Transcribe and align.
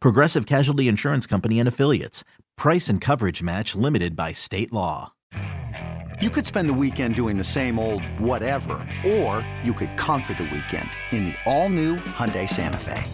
Progressive 0.00 0.46
Casualty 0.46 0.88
Insurance 0.88 1.26
Company 1.26 1.60
and 1.60 1.68
Affiliates. 1.68 2.24
Price 2.56 2.88
and 2.88 3.00
coverage 3.00 3.42
match 3.42 3.74
limited 3.74 4.16
by 4.16 4.32
state 4.32 4.72
law. 4.72 5.12
You 6.22 6.30
could 6.30 6.46
spend 6.46 6.70
the 6.70 6.74
weekend 6.74 7.14
doing 7.14 7.36
the 7.36 7.44
same 7.44 7.78
old 7.78 8.02
whatever, 8.18 8.88
or 9.06 9.46
you 9.62 9.74
could 9.74 9.98
conquer 9.98 10.32
the 10.32 10.44
weekend 10.44 10.88
in 11.12 11.26
the 11.26 11.34
all-new 11.44 11.96
Hyundai 11.96 12.48
Santa 12.48 12.78
Fe. 12.78 13.04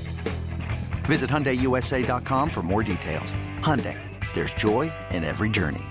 Visit 1.06 1.28
HyundaiUSA.com 1.28 2.48
for 2.48 2.62
more 2.62 2.84
details. 2.84 3.34
Hyundai, 3.58 3.98
there's 4.34 4.54
joy 4.54 4.92
in 5.10 5.24
every 5.24 5.50
journey. 5.50 5.82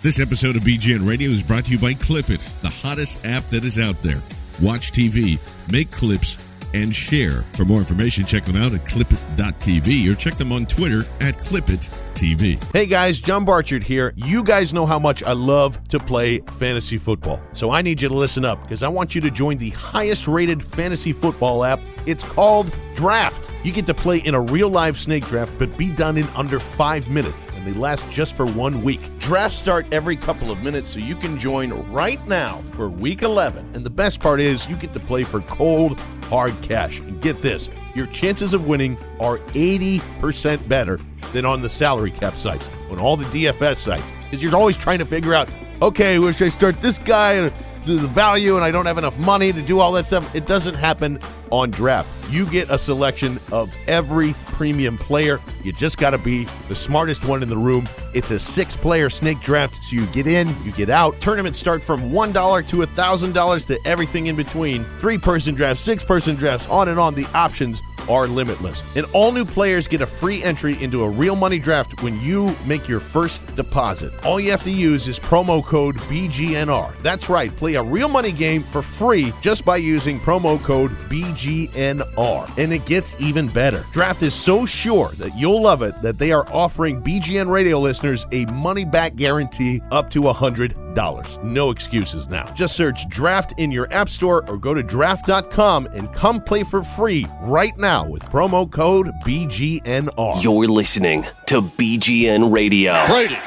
This 0.00 0.20
episode 0.20 0.56
of 0.56 0.62
BGN 0.62 1.06
Radio 1.06 1.28
is 1.28 1.42
brought 1.42 1.66
to 1.66 1.72
you 1.72 1.78
by 1.78 1.92
Clip 1.92 2.30
It, 2.30 2.40
the 2.62 2.70
hottest 2.70 3.26
app 3.26 3.42
that 3.50 3.64
is 3.64 3.78
out 3.78 4.00
there. 4.00 4.22
Watch 4.62 4.92
TV, 4.92 5.38
make 5.70 5.90
clips, 5.90 6.47
and 6.74 6.94
share. 6.94 7.42
For 7.54 7.64
more 7.64 7.78
information, 7.78 8.24
check 8.24 8.44
them 8.44 8.56
out 8.56 8.72
at 8.72 8.80
clipit.tv 8.80 10.10
or 10.10 10.14
check 10.14 10.34
them 10.34 10.52
on 10.52 10.66
Twitter 10.66 11.00
at 11.20 11.34
clipit.tv. 11.36 12.72
Hey 12.72 12.86
guys, 12.86 13.20
John 13.20 13.44
Barchard 13.44 13.84
here. 13.84 14.12
You 14.16 14.42
guys 14.42 14.72
know 14.72 14.86
how 14.86 14.98
much 14.98 15.22
I 15.22 15.32
love 15.32 15.86
to 15.88 15.98
play 15.98 16.38
fantasy 16.58 16.98
football. 16.98 17.40
So 17.52 17.70
I 17.70 17.82
need 17.82 18.02
you 18.02 18.08
to 18.08 18.14
listen 18.14 18.44
up 18.44 18.62
because 18.62 18.82
I 18.82 18.88
want 18.88 19.14
you 19.14 19.20
to 19.22 19.30
join 19.30 19.58
the 19.58 19.70
highest 19.70 20.26
rated 20.26 20.62
fantasy 20.62 21.12
football 21.12 21.64
app. 21.64 21.80
It's 22.08 22.24
called 22.24 22.74
Draft. 22.94 23.50
You 23.64 23.70
get 23.70 23.84
to 23.84 23.92
play 23.92 24.16
in 24.16 24.34
a 24.34 24.40
real 24.40 24.70
live 24.70 24.96
snake 24.96 25.26
draft, 25.26 25.52
but 25.58 25.76
be 25.76 25.90
done 25.90 26.16
in 26.16 26.26
under 26.28 26.58
five 26.58 27.10
minutes, 27.10 27.46
and 27.54 27.66
they 27.66 27.74
last 27.74 28.10
just 28.10 28.34
for 28.34 28.46
one 28.46 28.82
week. 28.82 29.00
Drafts 29.18 29.58
start 29.58 29.84
every 29.92 30.16
couple 30.16 30.50
of 30.50 30.62
minutes, 30.62 30.88
so 30.88 31.00
you 31.00 31.14
can 31.14 31.38
join 31.38 31.70
right 31.92 32.26
now 32.26 32.62
for 32.72 32.88
week 32.88 33.20
11. 33.20 33.72
And 33.74 33.84
the 33.84 33.90
best 33.90 34.20
part 34.20 34.40
is, 34.40 34.66
you 34.70 34.76
get 34.76 34.94
to 34.94 35.00
play 35.00 35.22
for 35.22 35.42
cold, 35.42 36.00
hard 36.30 36.54
cash. 36.62 36.98
And 36.98 37.20
get 37.20 37.42
this 37.42 37.68
your 37.94 38.06
chances 38.06 38.54
of 38.54 38.66
winning 38.66 38.96
are 39.20 39.36
80% 39.52 40.66
better 40.66 40.98
than 41.34 41.44
on 41.44 41.60
the 41.60 41.68
salary 41.68 42.10
cap 42.10 42.36
sites, 42.36 42.70
on 42.90 42.98
all 42.98 43.18
the 43.18 43.26
DFS 43.26 43.76
sites. 43.76 44.04
Because 44.22 44.42
you're 44.42 44.56
always 44.56 44.78
trying 44.78 45.00
to 45.00 45.04
figure 45.04 45.34
out, 45.34 45.50
okay, 45.82 46.18
where 46.18 46.32
should 46.32 46.46
I 46.46 46.50
start 46.50 46.80
this 46.80 46.96
guy? 46.96 47.50
The 47.86 47.96
value 48.08 48.56
and 48.56 48.64
I 48.64 48.70
don't 48.70 48.86
have 48.86 48.98
enough 48.98 49.18
money 49.18 49.52
to 49.52 49.62
do 49.62 49.80
all 49.80 49.92
that 49.92 50.06
stuff. 50.06 50.34
It 50.34 50.46
doesn't 50.46 50.74
happen 50.74 51.18
on 51.50 51.70
draft. 51.70 52.08
You 52.30 52.46
get 52.46 52.68
a 52.70 52.78
selection 52.78 53.40
of 53.52 53.72
every 53.86 54.34
premium 54.46 54.98
player. 54.98 55.40
You 55.64 55.72
just 55.72 55.98
got 55.98 56.10
to 56.10 56.18
be 56.18 56.44
the 56.68 56.76
smartest 56.76 57.24
one 57.24 57.42
in 57.42 57.48
the 57.48 57.56
room. 57.56 57.88
It's 58.14 58.30
a 58.30 58.38
six 58.38 58.76
player 58.76 59.08
snake 59.08 59.40
draft, 59.40 59.82
so 59.84 59.96
you 59.96 60.06
get 60.06 60.26
in, 60.26 60.48
you 60.64 60.72
get 60.72 60.90
out. 60.90 61.20
Tournaments 61.20 61.58
start 61.58 61.82
from 61.82 62.10
$1 62.10 62.68
to 62.68 62.76
$1,000 62.76 63.66
to 63.66 63.78
everything 63.86 64.26
in 64.26 64.36
between. 64.36 64.84
Three 64.98 65.18
person 65.18 65.54
drafts, 65.54 65.82
six 65.82 66.04
person 66.04 66.34
drafts, 66.34 66.68
on 66.68 66.88
and 66.88 66.98
on. 66.98 67.14
The 67.14 67.26
options 67.34 67.80
are 68.08 68.26
limitless. 68.26 68.82
And 68.96 69.06
all 69.12 69.32
new 69.32 69.44
players 69.44 69.88
get 69.88 70.00
a 70.00 70.06
free 70.06 70.42
entry 70.42 70.82
into 70.82 71.02
a 71.02 71.08
real 71.08 71.36
money 71.36 71.58
draft 71.58 72.02
when 72.02 72.20
you 72.20 72.54
make 72.66 72.88
your 72.88 73.00
first 73.00 73.44
deposit. 73.56 74.12
All 74.24 74.40
you 74.40 74.50
have 74.50 74.62
to 74.64 74.70
use 74.70 75.06
is 75.06 75.18
promo 75.18 75.64
code 75.64 75.96
BGNR. 75.96 76.96
That's 77.02 77.28
right, 77.28 77.54
play 77.56 77.74
a 77.74 77.82
real 77.82 78.08
money 78.08 78.32
game 78.32 78.62
for 78.62 78.82
free 78.82 79.32
just 79.40 79.64
by 79.64 79.76
using 79.76 80.18
promo 80.20 80.62
code 80.62 80.90
BGNR. 81.08 82.58
And 82.58 82.72
it 82.72 82.84
gets 82.86 83.16
even 83.20 83.48
better. 83.48 83.84
Draft 83.92 84.22
is 84.22 84.34
so 84.34 84.66
sure 84.66 85.10
that 85.18 85.36
you'll 85.36 85.62
love 85.62 85.82
it 85.82 86.00
that 86.02 86.18
they 86.18 86.32
are 86.32 86.46
offering 86.52 87.02
BGN 87.02 87.50
radio 87.50 87.78
listeners 87.78 88.26
a 88.32 88.44
money 88.46 88.84
back 88.84 89.16
guarantee 89.16 89.80
up 89.90 90.10
to 90.10 90.22
$100. 90.22 90.87
No 90.98 91.70
excuses 91.70 92.28
now. 92.28 92.44
Just 92.54 92.74
search 92.74 93.08
draft 93.08 93.54
in 93.56 93.70
your 93.70 93.86
app 93.92 94.08
store 94.08 94.44
or 94.50 94.58
go 94.58 94.74
to 94.74 94.82
draft.com 94.82 95.86
and 95.94 96.12
come 96.12 96.40
play 96.40 96.64
for 96.64 96.82
free 96.82 97.24
right 97.42 97.76
now 97.78 98.08
with 98.08 98.24
promo 98.24 98.68
code 98.68 99.06
BGNR. 99.22 100.42
You're 100.42 100.66
listening 100.66 101.24
to 101.46 101.62
BGN 101.62 102.52
Radio. 102.52 103.06
Brady 103.06 103.38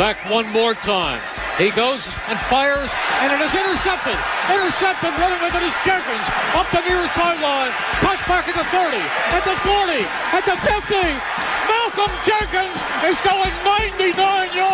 back 0.00 0.16
one 0.32 0.48
more 0.48 0.72
time. 0.72 1.20
He 1.58 1.68
goes 1.76 2.08
and 2.26 2.40
fires, 2.48 2.88
and 3.20 3.30
it 3.36 3.40
is 3.44 3.52
intercepted. 3.52 4.16
Intercepted, 4.48 5.12
running 5.20 5.44
with 5.44 5.54
it 5.54 5.62
is 5.62 5.76
Jenkins 5.84 6.26
up 6.56 6.66
the 6.72 6.80
near 6.88 7.04
sideline. 7.12 7.70
Cuts 8.00 8.24
back 8.24 8.48
at 8.48 8.56
the 8.56 8.64
30, 8.72 8.96
at 9.28 9.44
the 9.44 9.56
40, 9.60 10.08
at 10.32 10.44
the 10.48 10.56
50. 10.56 11.44
Malcolm 11.68 12.12
Jenkins 12.24 12.80
is 13.04 13.20
going 13.20 13.52
99 13.60 14.56
yards 14.56 14.73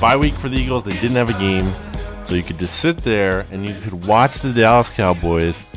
bye 0.00 0.16
week 0.16 0.34
for 0.34 0.48
the 0.48 0.56
Eagles. 0.56 0.84
They 0.84 0.92
didn't 0.92 1.16
have 1.16 1.30
a 1.30 1.38
game. 1.38 1.70
So 2.24 2.34
you 2.34 2.42
could 2.42 2.58
just 2.58 2.80
sit 2.80 2.98
there 2.98 3.46
and 3.50 3.66
you 3.66 3.74
could 3.80 4.06
watch 4.06 4.40
the 4.40 4.52
Dallas 4.52 4.90
Cowboys 4.90 5.76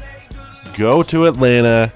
go 0.78 1.02
to 1.04 1.26
Atlanta 1.26 1.94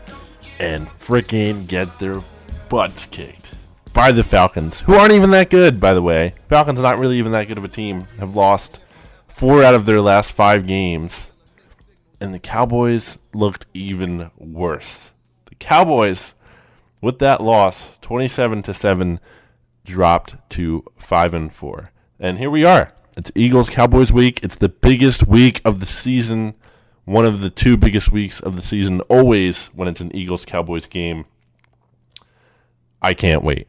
and 0.60 0.88
freaking 0.88 1.68
get 1.68 2.00
their 2.00 2.22
butts 2.70 3.06
kicked 3.06 3.54
by 3.94 4.12
the 4.12 4.24
Falcons, 4.24 4.82
who 4.82 4.94
aren't 4.94 5.14
even 5.14 5.32
that 5.32 5.50
good, 5.50 5.80
by 5.80 5.94
the 5.94 6.02
way. 6.02 6.34
Falcons 6.50 6.82
not 6.82 7.00
really 7.00 7.18
even 7.18 7.32
that 7.34 7.48
good 7.48 7.58
of 7.58 7.64
a 7.64 7.70
team. 7.70 8.08
Have 8.20 8.36
lost 8.36 8.80
four 9.28 9.64
out 9.64 9.74
of 9.74 9.86
their 9.86 10.02
last 10.02 10.32
five 10.32 10.66
games, 10.66 11.32
and 12.22 12.34
the 12.34 12.40
Cowboys 12.40 13.18
looked 13.34 13.66
even 13.74 14.32
worse. 14.38 15.12
The 15.46 15.56
Cowboys, 15.56 16.34
with 17.02 17.20
that 17.20 17.42
loss, 17.42 17.98
twenty-seven 18.00 18.64
to 18.64 18.74
seven, 18.74 19.20
dropped 19.84 20.36
to 20.52 20.84
five 20.98 21.34
and 21.34 21.54
four, 21.54 21.92
and 22.20 22.38
here 22.38 22.50
we 22.50 22.64
are. 22.64 22.94
It's 23.18 23.32
Eagles 23.36 23.70
Cowboys 23.70 24.12
week. 24.12 24.44
It's 24.44 24.56
the 24.58 24.70
biggest 24.70 25.28
week 25.28 25.62
of 25.64 25.80
the 25.80 25.86
season 25.86 26.56
one 27.06 27.26
of 27.26 27.40
the 27.40 27.52
two 27.52 27.78
biggest 27.78 28.12
weeks 28.12 28.40
of 28.40 28.56
the 28.56 28.62
season, 28.62 29.00
always 29.02 29.68
when 29.68 29.88
it's 29.88 30.02
an 30.02 30.14
Eagles 30.16 30.44
Cowboys 30.44 30.88
game. 30.88 31.26
I 33.02 33.14
can't 33.14 33.44
wait. 33.44 33.68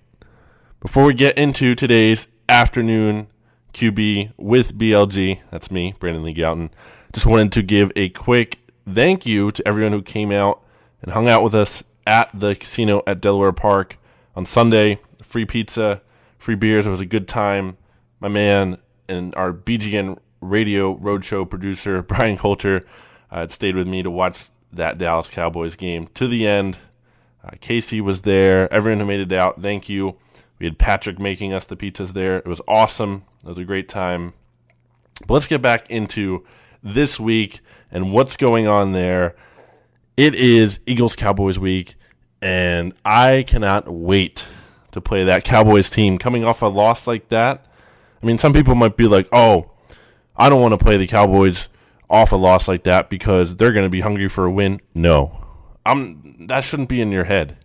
Before 0.80 1.04
we 1.04 1.14
get 1.14 1.36
into 1.36 1.74
today's 1.74 2.28
afternoon 2.48 3.28
QB 3.74 4.32
with 4.38 4.76
BLG, 4.78 5.40
that's 5.50 5.70
me, 5.70 5.94
Brandon 5.98 6.24
Lee 6.24 6.34
Gowton, 6.34 6.70
just 7.12 7.26
wanted 7.26 7.52
to 7.52 7.62
give 7.62 7.92
a 7.94 8.08
quick 8.08 8.58
thank 8.90 9.26
you 9.26 9.50
to 9.52 9.69
everyone 9.69 9.92
who 9.92 10.02
came 10.02 10.32
out 10.32 10.62
and 11.02 11.12
hung 11.12 11.28
out 11.28 11.42
with 11.42 11.54
us 11.54 11.84
at 12.06 12.31
the 12.32 12.54
casino 12.54 13.02
at 13.06 13.20
Delaware 13.20 13.52
Park 13.52 13.99
on 14.34 14.46
Sunday. 14.46 14.99
Free 15.22 15.44
pizza, 15.44 16.00
free 16.38 16.54
beers. 16.54 16.87
It 16.87 16.90
was 16.90 17.00
a 17.00 17.06
good 17.06 17.28
time. 17.28 17.76
My 18.20 18.28
man 18.28 18.78
and 19.08 19.34
our 19.34 19.52
BGN 19.52 20.18
radio 20.40 20.96
roadshow 20.96 21.48
producer, 21.48 22.02
Brian 22.06 22.36
Coulter, 22.36 22.82
uh, 23.30 23.46
stayed 23.48 23.76
with 23.76 23.86
me 23.86 24.02
to 24.02 24.10
watch 24.10 24.48
that 24.72 24.98
Dallas 24.98 25.30
Cowboys 25.30 25.76
game 25.76 26.08
to 26.14 26.26
the 26.28 26.46
end. 26.46 26.78
Uh, 27.44 27.50
Casey 27.60 28.00
was 28.00 28.22
there. 28.22 28.72
Everyone 28.72 29.00
who 29.00 29.06
made 29.06 29.20
it 29.20 29.32
out, 29.32 29.60
thank 29.62 29.88
you. 29.88 30.16
We 30.58 30.66
had 30.66 30.78
Patrick 30.78 31.18
making 31.18 31.52
us 31.52 31.66
the 31.66 31.76
pizzas 31.76 32.12
there. 32.12 32.38
It 32.38 32.46
was 32.46 32.60
awesome. 32.66 33.24
It 33.44 33.48
was 33.48 33.58
a 33.58 33.64
great 33.64 33.88
time. 33.88 34.32
But 35.26 35.34
let's 35.34 35.46
get 35.46 35.62
back 35.62 35.90
into 35.90 36.44
this 36.82 37.20
week 37.20 37.60
and 37.90 38.12
what's 38.12 38.36
going 38.36 38.66
on 38.66 38.92
there. 38.92 39.36
It 40.16 40.34
is 40.34 40.80
Eagles 40.86 41.14
Cowboys 41.14 41.58
week, 41.58 41.94
and 42.40 42.94
I 43.04 43.44
cannot 43.46 43.86
wait 43.86 44.46
to 44.92 45.00
play 45.00 45.24
that 45.24 45.44
Cowboys 45.44 45.90
team 45.90 46.16
coming 46.16 46.42
off 46.42 46.62
a 46.62 46.66
loss 46.66 47.06
like 47.06 47.28
that. 47.28 47.65
I 48.26 48.28
mean, 48.28 48.38
some 48.38 48.52
people 48.52 48.75
might 48.75 48.96
be 48.96 49.06
like, 49.06 49.28
oh, 49.31 49.70
I 50.37 50.49
don't 50.49 50.61
want 50.61 50.73
to 50.73 50.84
play 50.84 50.96
the 50.96 51.06
Cowboys 51.06 51.69
off 52.11 52.32
a 52.32 52.37
loss 52.37 52.67
like 52.67 52.82
that 52.82 53.08
because 53.08 53.55
they're 53.55 53.73
going 53.73 53.87
to 53.87 53.88
be 53.88 54.00
hungry 54.00 54.28
for 54.28 54.46
a 54.46 54.50
win. 54.50 54.81
No. 54.96 55.44
I'm 55.87 56.49
that 56.49 56.62
shouldn't 56.64 56.88
be 56.88 57.00
in 57.00 57.12
your 57.12 57.23
head. 57.23 57.56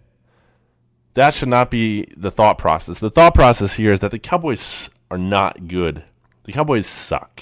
That 1.16 1.34
should 1.34 1.50
not 1.50 1.72
be 1.72 2.06
the 2.16 2.30
thought 2.30 2.60
process. 2.60 3.00
The 3.00 3.10
thought 3.10 3.34
process 3.34 3.74
here 3.74 3.92
is 3.92 4.02
that 4.02 4.12
the 4.12 4.19
Cowboys 4.19 4.92
are 5.10 5.18
not 5.18 5.68
good. 5.68 6.04
The 6.44 6.52
Cowboys 6.52 6.86
suck. 6.86 7.42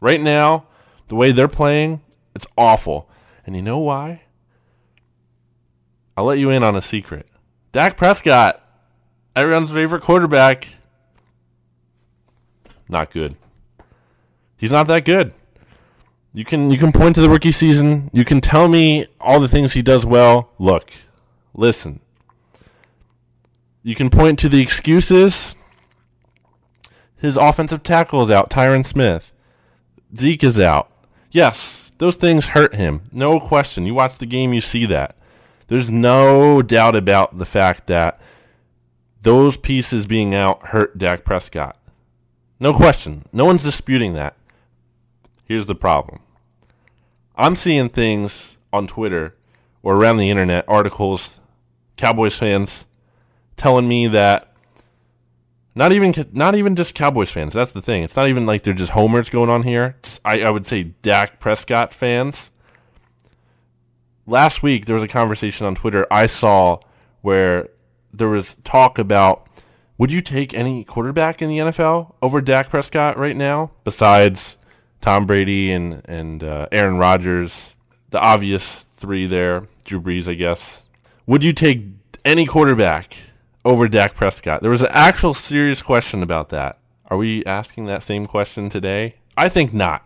Right 0.00 0.20
now, 0.20 0.66
the 1.06 1.14
way 1.14 1.30
they're 1.30 1.46
playing, 1.46 2.00
it's 2.34 2.48
awful. 2.58 3.08
And 3.46 3.54
you 3.54 3.62
know 3.62 3.78
why? 3.78 4.22
I'll 6.16 6.24
let 6.24 6.40
you 6.40 6.50
in 6.50 6.64
on 6.64 6.74
a 6.74 6.82
secret. 6.82 7.28
Dak 7.70 7.96
Prescott, 7.96 8.60
everyone's 9.36 9.70
favorite 9.70 10.02
quarterback, 10.02 10.70
not 12.88 13.12
good. 13.12 13.36
He's 14.56 14.70
not 14.70 14.86
that 14.88 15.04
good. 15.04 15.34
You 16.32 16.44
can 16.44 16.70
you 16.70 16.78
can 16.78 16.92
point 16.92 17.14
to 17.14 17.22
the 17.22 17.30
rookie 17.30 17.52
season. 17.52 18.10
You 18.12 18.24
can 18.24 18.40
tell 18.40 18.68
me 18.68 19.06
all 19.20 19.40
the 19.40 19.48
things 19.48 19.72
he 19.72 19.82
does 19.82 20.04
well. 20.04 20.50
Look, 20.58 20.92
listen. 21.54 22.00
You 23.82 23.94
can 23.94 24.10
point 24.10 24.38
to 24.40 24.48
the 24.48 24.60
excuses. 24.60 25.56
His 27.16 27.36
offensive 27.36 27.82
tackle 27.82 28.22
is 28.22 28.30
out. 28.30 28.50
Tyron 28.50 28.84
Smith. 28.84 29.32
Zeke 30.16 30.44
is 30.44 30.60
out. 30.60 30.90
Yes, 31.30 31.92
those 31.98 32.16
things 32.16 32.48
hurt 32.48 32.74
him. 32.74 33.02
No 33.12 33.40
question. 33.40 33.86
You 33.86 33.94
watch 33.94 34.18
the 34.18 34.26
game, 34.26 34.52
you 34.52 34.60
see 34.60 34.86
that. 34.86 35.16
There's 35.68 35.90
no 35.90 36.62
doubt 36.62 36.94
about 36.94 37.38
the 37.38 37.46
fact 37.46 37.86
that 37.86 38.20
those 39.22 39.56
pieces 39.56 40.06
being 40.06 40.34
out 40.34 40.66
hurt 40.66 40.98
Dak 40.98 41.24
Prescott. 41.24 41.76
No 42.58 42.72
question. 42.72 43.24
No 43.32 43.44
one's 43.44 43.62
disputing 43.62 44.14
that. 44.14 44.36
Here's 45.44 45.66
the 45.66 45.74
problem 45.74 46.20
I'm 47.36 47.56
seeing 47.56 47.88
things 47.88 48.56
on 48.72 48.86
Twitter 48.86 49.36
or 49.82 49.96
around 49.96 50.16
the 50.16 50.30
internet, 50.30 50.64
articles, 50.68 51.38
Cowboys 51.96 52.36
fans 52.36 52.86
telling 53.56 53.88
me 53.88 54.06
that 54.08 54.52
not 55.74 55.92
even 55.92 56.14
not 56.32 56.54
even 56.54 56.74
just 56.74 56.94
Cowboys 56.94 57.30
fans. 57.30 57.54
That's 57.54 57.72
the 57.72 57.82
thing. 57.82 58.02
It's 58.02 58.16
not 58.16 58.28
even 58.28 58.46
like 58.46 58.62
they're 58.62 58.74
just 58.74 58.92
homers 58.92 59.28
going 59.28 59.50
on 59.50 59.62
here. 59.62 59.96
I, 60.24 60.42
I 60.42 60.50
would 60.50 60.66
say 60.66 60.94
Dak 61.02 61.38
Prescott 61.38 61.92
fans. 61.92 62.50
Last 64.26 64.62
week 64.62 64.86
there 64.86 64.94
was 64.94 65.04
a 65.04 65.08
conversation 65.08 65.66
on 65.66 65.74
Twitter 65.74 66.06
I 66.10 66.26
saw 66.26 66.78
where 67.20 67.68
there 68.12 68.28
was 68.28 68.56
talk 68.64 68.98
about 68.98 69.46
would 69.98 70.12
you 70.12 70.20
take 70.20 70.54
any 70.54 70.84
quarterback 70.84 71.40
in 71.40 71.48
the 71.48 71.58
NFL 71.58 72.14
over 72.20 72.40
Dak 72.40 72.68
Prescott 72.68 73.18
right 73.18 73.36
now 73.36 73.70
besides 73.84 74.56
Tom 75.00 75.26
Brady 75.26 75.72
and 75.72 76.02
and 76.06 76.42
uh, 76.42 76.66
Aaron 76.72 76.98
Rodgers, 76.98 77.74
the 78.10 78.20
obvious 78.20 78.84
three 78.84 79.26
there, 79.26 79.62
Drew 79.84 80.00
Brees, 80.00 80.28
I 80.28 80.34
guess. 80.34 80.88
Would 81.26 81.42
you 81.44 81.52
take 81.52 81.84
any 82.24 82.46
quarterback 82.46 83.16
over 83.64 83.88
Dak 83.88 84.14
Prescott? 84.14 84.62
There 84.62 84.70
was 84.70 84.82
an 84.82 84.88
actual 84.90 85.34
serious 85.34 85.82
question 85.82 86.22
about 86.22 86.48
that. 86.50 86.78
Are 87.08 87.16
we 87.16 87.44
asking 87.44 87.86
that 87.86 88.02
same 88.02 88.26
question 88.26 88.68
today? 88.68 89.16
I 89.36 89.48
think 89.48 89.72
not. 89.72 90.04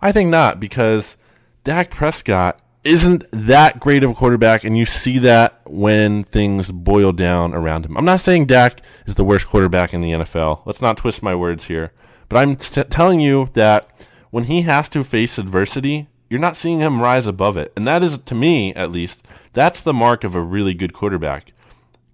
I 0.00 0.12
think 0.12 0.30
not 0.30 0.58
because 0.58 1.16
Dak 1.64 1.90
Prescott 1.90 2.60
isn't 2.84 3.24
that 3.32 3.78
great 3.78 4.02
of 4.02 4.10
a 4.10 4.14
quarterback, 4.14 4.64
and 4.64 4.76
you 4.76 4.86
see 4.86 5.18
that 5.18 5.60
when 5.66 6.24
things 6.24 6.70
boil 6.70 7.12
down 7.12 7.54
around 7.54 7.84
him. 7.86 7.96
I'm 7.96 8.04
not 8.04 8.20
saying 8.20 8.46
Dak 8.46 8.80
is 9.06 9.14
the 9.14 9.24
worst 9.24 9.46
quarterback 9.46 9.92
in 9.92 10.00
the 10.00 10.12
NFL. 10.12 10.62
Let's 10.64 10.80
not 10.80 10.96
twist 10.96 11.22
my 11.22 11.34
words 11.34 11.64
here. 11.64 11.92
But 12.28 12.38
I'm 12.38 12.56
t- 12.56 12.82
telling 12.84 13.20
you 13.20 13.48
that 13.54 13.90
when 14.30 14.44
he 14.44 14.62
has 14.62 14.88
to 14.90 15.04
face 15.04 15.36
adversity, 15.36 16.08
you're 16.30 16.40
not 16.40 16.56
seeing 16.56 16.78
him 16.78 17.02
rise 17.02 17.26
above 17.26 17.56
it. 17.56 17.72
And 17.76 17.86
that 17.86 18.02
is, 18.02 18.16
to 18.16 18.34
me 18.34 18.72
at 18.74 18.92
least, 18.92 19.26
that's 19.52 19.80
the 19.80 19.92
mark 19.92 20.22
of 20.24 20.36
a 20.36 20.40
really 20.40 20.72
good 20.72 20.92
quarterback. 20.92 21.52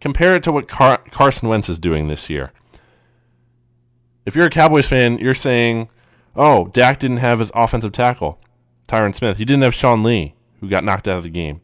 Compare 0.01 0.37
it 0.37 0.43
to 0.45 0.53
what 0.53 0.69
Car- 0.69 1.03
Carson 1.11 1.49
Wentz 1.49 1.69
is 1.69 1.79
doing 1.79 2.09
this 2.09 2.31
year. 2.31 2.53
If 4.25 4.35
you're 4.35 4.47
a 4.47 4.51
Cowboys 4.51 4.89
fan, 4.89 5.19
you're 5.19 5.35
saying, 5.35 5.89
oh, 6.35 6.69
Dak 6.69 6.99
didn't 6.99 7.19
have 7.19 7.39
his 7.39 7.53
offensive 7.55 7.93
tackle, 7.93 8.41
Tyron 8.89 9.15
Smith. 9.15 9.39
He 9.39 9.45
didn't 9.45 9.63
have 9.63 9.75
Sean 9.75 10.03
Lee, 10.03 10.35
who 10.61 10.69
got 10.69 10.85
knocked 10.85 11.09
out 11.09 11.19
of 11.19 11.23
the 11.23 11.31
game. 11.31 11.61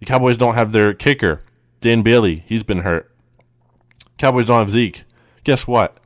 The 0.00 0.06
Cowboys 0.06 0.36
don't 0.36 0.54
have 0.54 0.72
their 0.72 0.94
kicker, 0.94 1.42
Dan 1.80 2.02
Bailey. 2.02 2.42
He's 2.46 2.62
been 2.62 2.78
hurt. 2.78 3.10
Cowboys 4.18 4.46
don't 4.46 4.58
have 4.58 4.70
Zeke. 4.70 5.04
Guess 5.44 5.66
what? 5.66 5.96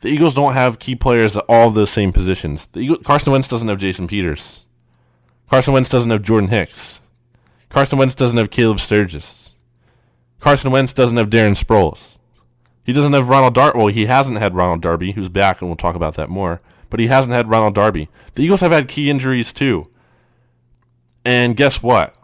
The 0.00 0.08
Eagles 0.08 0.34
don't 0.34 0.54
have 0.54 0.78
key 0.78 0.96
players 0.96 1.36
at 1.36 1.44
all 1.48 1.70
those 1.70 1.90
same 1.90 2.12
positions. 2.12 2.66
The 2.72 2.96
Carson 3.04 3.32
Wentz 3.32 3.48
doesn't 3.48 3.68
have 3.68 3.78
Jason 3.78 4.08
Peters. 4.08 4.66
Carson 5.48 5.72
Wentz 5.74 5.88
doesn't 5.88 6.10
have 6.10 6.22
Jordan 6.22 6.48
Hicks. 6.48 7.00
Carson 7.68 7.98
Wentz 7.98 8.14
doesn't 8.14 8.36
have 8.36 8.50
Caleb 8.50 8.80
Sturgis. 8.80 9.54
Carson 10.40 10.72
Wentz 10.72 10.92
doesn't 10.92 11.16
have 11.16 11.30
Darren 11.30 11.56
Sproles. 11.56 12.18
He 12.84 12.92
doesn't 12.92 13.12
have 13.12 13.28
Ronald 13.28 13.54
Darby. 13.54 13.78
Well, 13.78 13.86
he 13.86 14.06
hasn't 14.06 14.38
had 14.38 14.56
Ronald 14.56 14.82
Darby, 14.82 15.12
who's 15.12 15.28
back, 15.28 15.60
and 15.60 15.70
we'll 15.70 15.76
talk 15.76 15.94
about 15.94 16.14
that 16.14 16.28
more. 16.28 16.60
But 16.90 16.98
he 17.00 17.06
hasn't 17.06 17.32
had 17.32 17.48
Ronald 17.48 17.74
Darby. 17.74 18.08
The 18.34 18.42
Eagles 18.42 18.60
have 18.60 18.72
had 18.72 18.88
key 18.88 19.08
injuries 19.08 19.52
too. 19.52 19.88
And 21.24 21.56
guess 21.56 21.82
what? 21.82 22.14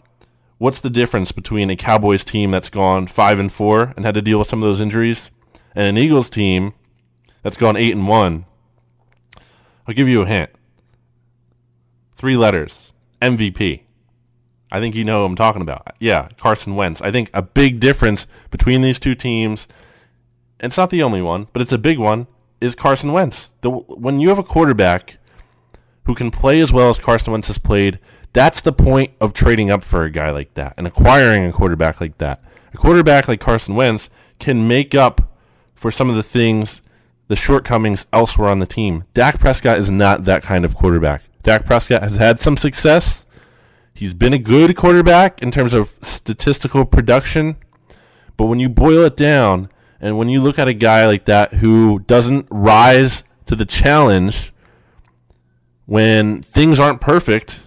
What's 0.59 0.81
the 0.81 0.91
difference 0.91 1.31
between 1.31 1.71
a 1.71 1.77
Cowboys 1.77 2.25
team 2.25 2.51
that's 2.51 2.69
gone 2.69 3.07
five 3.07 3.39
and 3.39 3.53
four 3.53 3.93
and 3.97 4.05
had 4.05 4.15
to 4.15 4.23
deal 4.23 4.41
with 4.41 4.49
some 4.49 4.63
of 4.63 4.69
those 4.69 4.81
injuries, 4.81 5.31
and 5.75 5.87
an 5.87 6.03
Eagles 6.03 6.29
team 6.29 6.73
that's 7.43 7.57
gone 7.57 7.77
eight 7.77 7.93
and 7.95 8.09
one. 8.09 8.45
I'll 9.87 9.95
give 9.95 10.09
you 10.09 10.23
a 10.23 10.27
hint. 10.27 10.51
Three 12.17 12.37
letters. 12.37 12.93
MVP. 13.23 13.83
I 14.71 14.81
think 14.81 14.95
you 14.95 15.05
know 15.05 15.23
what 15.23 15.31
I'm 15.31 15.37
talking 15.37 15.63
about. 15.63 15.95
Yeah, 15.99 16.29
Carson 16.39 16.75
Wentz. 16.75 17.01
I 17.01 17.11
think 17.11 17.31
a 17.33 17.41
big 17.41 17.81
difference 17.81 18.27
between 18.51 18.83
these 18.83 19.01
two 19.01 19.15
teams, 19.15 19.67
and 20.61 20.71
it's 20.71 20.77
not 20.77 20.91
the 20.91 21.03
only 21.03 21.23
one, 21.23 21.47
but 21.53 21.63
it's 21.63 21.73
a 21.73 21.79
big 21.79 21.99
one, 21.99 22.27
is 22.61 22.75
Carson 22.75 23.13
Wentz. 23.13 23.51
The, 23.63 23.71
when 23.71 24.21
you 24.21 24.29
have 24.29 24.39
a 24.39 24.43
quarterback 24.43 25.17
who 26.05 26.15
can 26.15 26.31
play 26.31 26.61
as 26.61 26.73
well 26.73 26.91
as 26.91 26.99
Carson 26.99 27.33
Wentz 27.33 27.49
has 27.49 27.59
played, 27.59 27.99
that's 28.33 28.61
the 28.61 28.73
point 28.73 29.13
of 29.21 29.33
trading 29.33 29.71
up 29.71 29.83
for 29.83 30.05
a 30.05 30.11
guy 30.11 30.31
like 30.31 30.55
that 30.55 30.75
and 30.77 30.87
acquiring 30.87 31.45
a 31.45 31.53
quarterback 31.53 32.01
like 32.01 32.19
that. 32.19 32.41
A 32.73 32.77
quarterback 32.77 33.29
like 33.29 33.41
Carson 33.41 33.75
Wentz 33.75 34.11
can 34.39 34.69
make 34.69 34.95
up 34.95 35.37
for 35.75 35.91
some 35.91 36.11
of 36.11 36.17
the 36.17 36.23
things 36.23 36.83
the 37.29 37.37
shortcomings 37.37 38.07
elsewhere 38.13 38.49
on 38.49 38.59
the 38.59 38.67
team. 38.67 39.05
Dak 39.15 39.39
Prescott 39.39 39.79
is 39.79 39.91
not 39.91 40.25
that 40.25 40.43
kind 40.43 40.65
of 40.65 40.75
quarterback. 40.75 41.23
Dak 41.43 41.65
Prescott 41.67 42.03
has 42.03 42.17
had 42.17 42.41
some 42.41 42.57
success. 42.57 43.25
He's 43.95 44.15
been 44.15 44.33
a 44.33 44.39
good 44.39 44.77
quarterback 44.77 45.43
in 45.43 45.51
terms 45.51 45.75
of 45.75 45.95
statistical 46.01 46.85
production. 46.85 47.57
But 48.37 48.47
when 48.47 48.61
you 48.61 48.69
boil 48.69 49.05
it 49.05 49.17
down, 49.17 49.69
and 50.01 50.17
when 50.17 50.29
you 50.29 50.41
look 50.41 50.59
at 50.59 50.69
a 50.69 50.75
guy 50.75 51.07
like 51.07 51.25
that 51.25 51.55
who 51.55 51.99
doesn't 52.01 52.47
rise 52.51 53.25
to 53.47 53.57
the 53.57 53.65
challenge 53.65 54.53
when 55.87 56.43
things 56.43 56.79
aren't 56.79 57.01
perfect, 57.01 57.61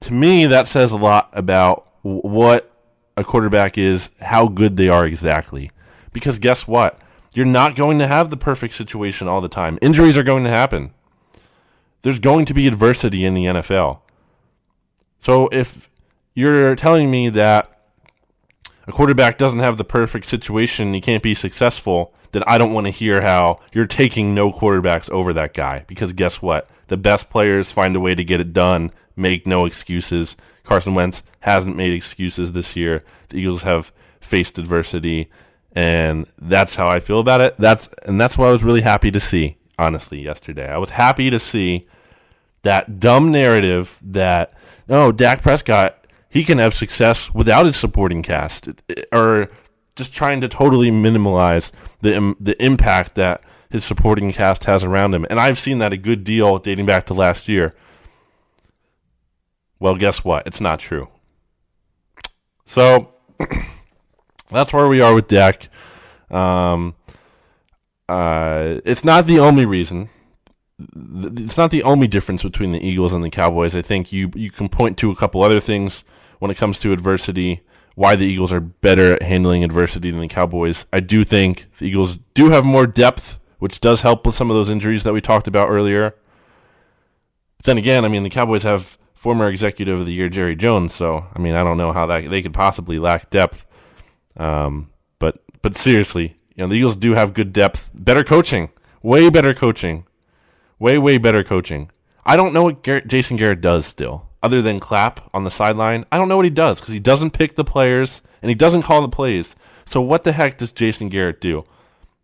to 0.00 0.12
me, 0.12 0.46
that 0.46 0.66
says 0.68 0.92
a 0.92 0.96
lot 0.96 1.30
about 1.32 1.90
what 2.02 2.70
a 3.16 3.24
quarterback 3.24 3.76
is, 3.76 4.10
how 4.20 4.48
good 4.48 4.76
they 4.76 4.88
are 4.88 5.06
exactly. 5.06 5.70
Because 6.12 6.38
guess 6.38 6.66
what? 6.66 6.98
You're 7.34 7.46
not 7.46 7.76
going 7.76 7.98
to 7.98 8.06
have 8.06 8.30
the 8.30 8.36
perfect 8.36 8.74
situation 8.74 9.28
all 9.28 9.40
the 9.40 9.48
time. 9.48 9.78
Injuries 9.80 10.16
are 10.16 10.22
going 10.22 10.44
to 10.44 10.50
happen. 10.50 10.92
There's 12.02 12.18
going 12.18 12.46
to 12.46 12.54
be 12.54 12.66
adversity 12.66 13.24
in 13.24 13.34
the 13.34 13.44
NFL. 13.44 14.00
So 15.20 15.48
if 15.52 15.90
you're 16.34 16.74
telling 16.74 17.10
me 17.10 17.28
that 17.28 17.79
a 18.90 18.92
quarterback 18.92 19.38
doesn't 19.38 19.60
have 19.60 19.78
the 19.78 19.84
perfect 19.84 20.26
situation, 20.26 20.94
he 20.94 21.00
can't 21.00 21.22
be 21.22 21.34
successful, 21.34 22.12
then 22.32 22.42
I 22.46 22.58
don't 22.58 22.72
want 22.72 22.86
to 22.86 22.92
hear 22.92 23.22
how 23.22 23.60
you're 23.72 23.86
taking 23.86 24.34
no 24.34 24.52
quarterbacks 24.52 25.08
over 25.10 25.32
that 25.32 25.54
guy. 25.54 25.84
Because 25.86 26.12
guess 26.12 26.42
what? 26.42 26.68
The 26.88 26.96
best 26.96 27.30
players 27.30 27.72
find 27.72 27.96
a 27.96 28.00
way 28.00 28.14
to 28.14 28.24
get 28.24 28.40
it 28.40 28.52
done, 28.52 28.90
make 29.16 29.46
no 29.46 29.64
excuses. 29.64 30.36
Carson 30.64 30.94
Wentz 30.94 31.22
hasn't 31.40 31.76
made 31.76 31.92
excuses 31.92 32.52
this 32.52 32.76
year. 32.76 33.04
The 33.28 33.38
Eagles 33.38 33.62
have 33.62 33.92
faced 34.20 34.58
adversity 34.58 35.30
and 35.72 36.26
that's 36.38 36.74
how 36.74 36.88
I 36.88 37.00
feel 37.00 37.20
about 37.20 37.40
it. 37.40 37.56
That's 37.56 37.94
and 38.06 38.20
that's 38.20 38.36
what 38.36 38.48
I 38.48 38.50
was 38.50 38.64
really 38.64 38.80
happy 38.80 39.10
to 39.12 39.20
see, 39.20 39.56
honestly, 39.78 40.20
yesterday. 40.20 40.68
I 40.68 40.78
was 40.78 40.90
happy 40.90 41.30
to 41.30 41.38
see 41.38 41.84
that 42.62 42.98
dumb 42.98 43.30
narrative 43.30 43.98
that 44.02 44.52
no, 44.88 45.12
Dak 45.12 45.42
Prescott 45.42 45.99
he 46.30 46.44
can 46.44 46.58
have 46.58 46.74
success 46.74 47.34
without 47.34 47.66
his 47.66 47.76
supporting 47.76 48.22
cast, 48.22 48.68
or 49.12 49.50
just 49.96 50.14
trying 50.14 50.40
to 50.40 50.48
totally 50.48 50.90
minimize 50.90 51.72
the 52.00 52.34
the 52.40 52.62
impact 52.64 53.16
that 53.16 53.42
his 53.68 53.84
supporting 53.84 54.32
cast 54.32 54.64
has 54.64 54.82
around 54.82 55.14
him. 55.14 55.26
And 55.28 55.38
I've 55.38 55.58
seen 55.58 55.78
that 55.78 55.92
a 55.92 55.96
good 55.96 56.24
deal 56.24 56.58
dating 56.58 56.86
back 56.86 57.06
to 57.06 57.14
last 57.14 57.48
year. 57.48 57.74
Well, 59.78 59.96
guess 59.96 60.24
what? 60.24 60.46
It's 60.46 60.60
not 60.60 60.78
true. 60.78 61.08
So 62.64 63.12
that's 64.48 64.72
where 64.72 64.88
we 64.88 65.00
are 65.00 65.14
with 65.14 65.28
Dak. 65.28 65.68
Um, 66.30 66.94
uh, 68.08 68.80
it's 68.84 69.04
not 69.04 69.26
the 69.26 69.40
only 69.40 69.66
reason 69.66 70.08
it's 70.94 71.56
not 71.56 71.70
the 71.70 71.82
only 71.82 72.06
difference 72.06 72.42
between 72.42 72.72
the 72.72 72.84
Eagles 72.84 73.12
and 73.12 73.22
the 73.22 73.30
Cowboys. 73.30 73.74
I 73.76 73.82
think 73.82 74.12
you 74.12 74.30
you 74.34 74.50
can 74.50 74.68
point 74.68 74.96
to 74.98 75.10
a 75.10 75.16
couple 75.16 75.42
other 75.42 75.60
things 75.60 76.04
when 76.40 76.50
it 76.50 76.56
comes 76.56 76.80
to 76.80 76.92
adversity. 76.92 77.60
Why 77.94 78.16
the 78.16 78.26
Eagles 78.26 78.52
are 78.52 78.60
better 78.60 79.14
at 79.14 79.22
handling 79.22 79.62
adversity 79.62 80.10
than 80.10 80.20
the 80.20 80.28
Cowboys. 80.28 80.86
I 80.92 81.00
do 81.00 81.22
think 81.22 81.66
the 81.78 81.86
Eagles 81.86 82.18
do 82.34 82.50
have 82.50 82.64
more 82.64 82.86
depth, 82.86 83.38
which 83.58 83.80
does 83.80 84.02
help 84.02 84.26
with 84.26 84.34
some 84.34 84.50
of 84.50 84.56
those 84.56 84.70
injuries 84.70 85.04
that 85.04 85.12
we 85.12 85.20
talked 85.20 85.46
about 85.46 85.68
earlier. 85.68 86.10
But 87.58 87.66
then 87.66 87.78
again, 87.78 88.04
I 88.04 88.08
mean, 88.08 88.22
the 88.22 88.30
Cowboys 88.30 88.62
have 88.62 88.96
former 89.12 89.48
executive 89.48 90.00
of 90.00 90.06
the 90.06 90.14
year 90.14 90.30
Jerry 90.30 90.56
Jones, 90.56 90.94
so 90.94 91.26
I 91.34 91.38
mean, 91.38 91.54
I 91.54 91.62
don't 91.62 91.76
know 91.76 91.92
how 91.92 92.06
that 92.06 92.30
they 92.30 92.40
could 92.40 92.54
possibly 92.54 92.98
lack 92.98 93.28
depth. 93.28 93.66
Um, 94.38 94.90
but 95.18 95.42
but 95.60 95.76
seriously, 95.76 96.36
you 96.54 96.64
know, 96.64 96.68
the 96.68 96.76
Eagles 96.76 96.96
do 96.96 97.12
have 97.12 97.34
good 97.34 97.52
depth, 97.52 97.90
better 97.92 98.24
coaching, 98.24 98.70
way 99.02 99.28
better 99.28 99.52
coaching, 99.52 100.06
way 100.78 100.96
way 100.96 101.18
better 101.18 101.44
coaching. 101.44 101.90
I 102.24 102.36
don't 102.36 102.54
know 102.54 102.62
what 102.62 102.82
Garrett, 102.82 103.08
Jason 103.08 103.36
Garrett 103.36 103.60
does 103.60 103.84
still, 103.84 104.29
other 104.42 104.62
than 104.62 104.80
clap 104.80 105.28
on 105.34 105.44
the 105.44 105.50
sideline. 105.50 106.04
I 106.10 106.18
don't 106.18 106.28
know 106.28 106.36
what 106.36 106.46
he 106.46 106.50
does 106.50 106.80
because 106.80 106.94
he 106.94 107.00
doesn't 107.00 107.32
pick 107.32 107.56
the 107.56 107.64
players 107.64 108.22
and 108.42 108.48
he 108.48 108.54
doesn't 108.54 108.82
call 108.82 109.02
the 109.02 109.08
plays. 109.08 109.54
So 109.84 110.00
what 110.00 110.24
the 110.24 110.32
heck 110.32 110.58
does 110.58 110.72
Jason 110.72 111.08
Garrett 111.08 111.40
do? 111.40 111.64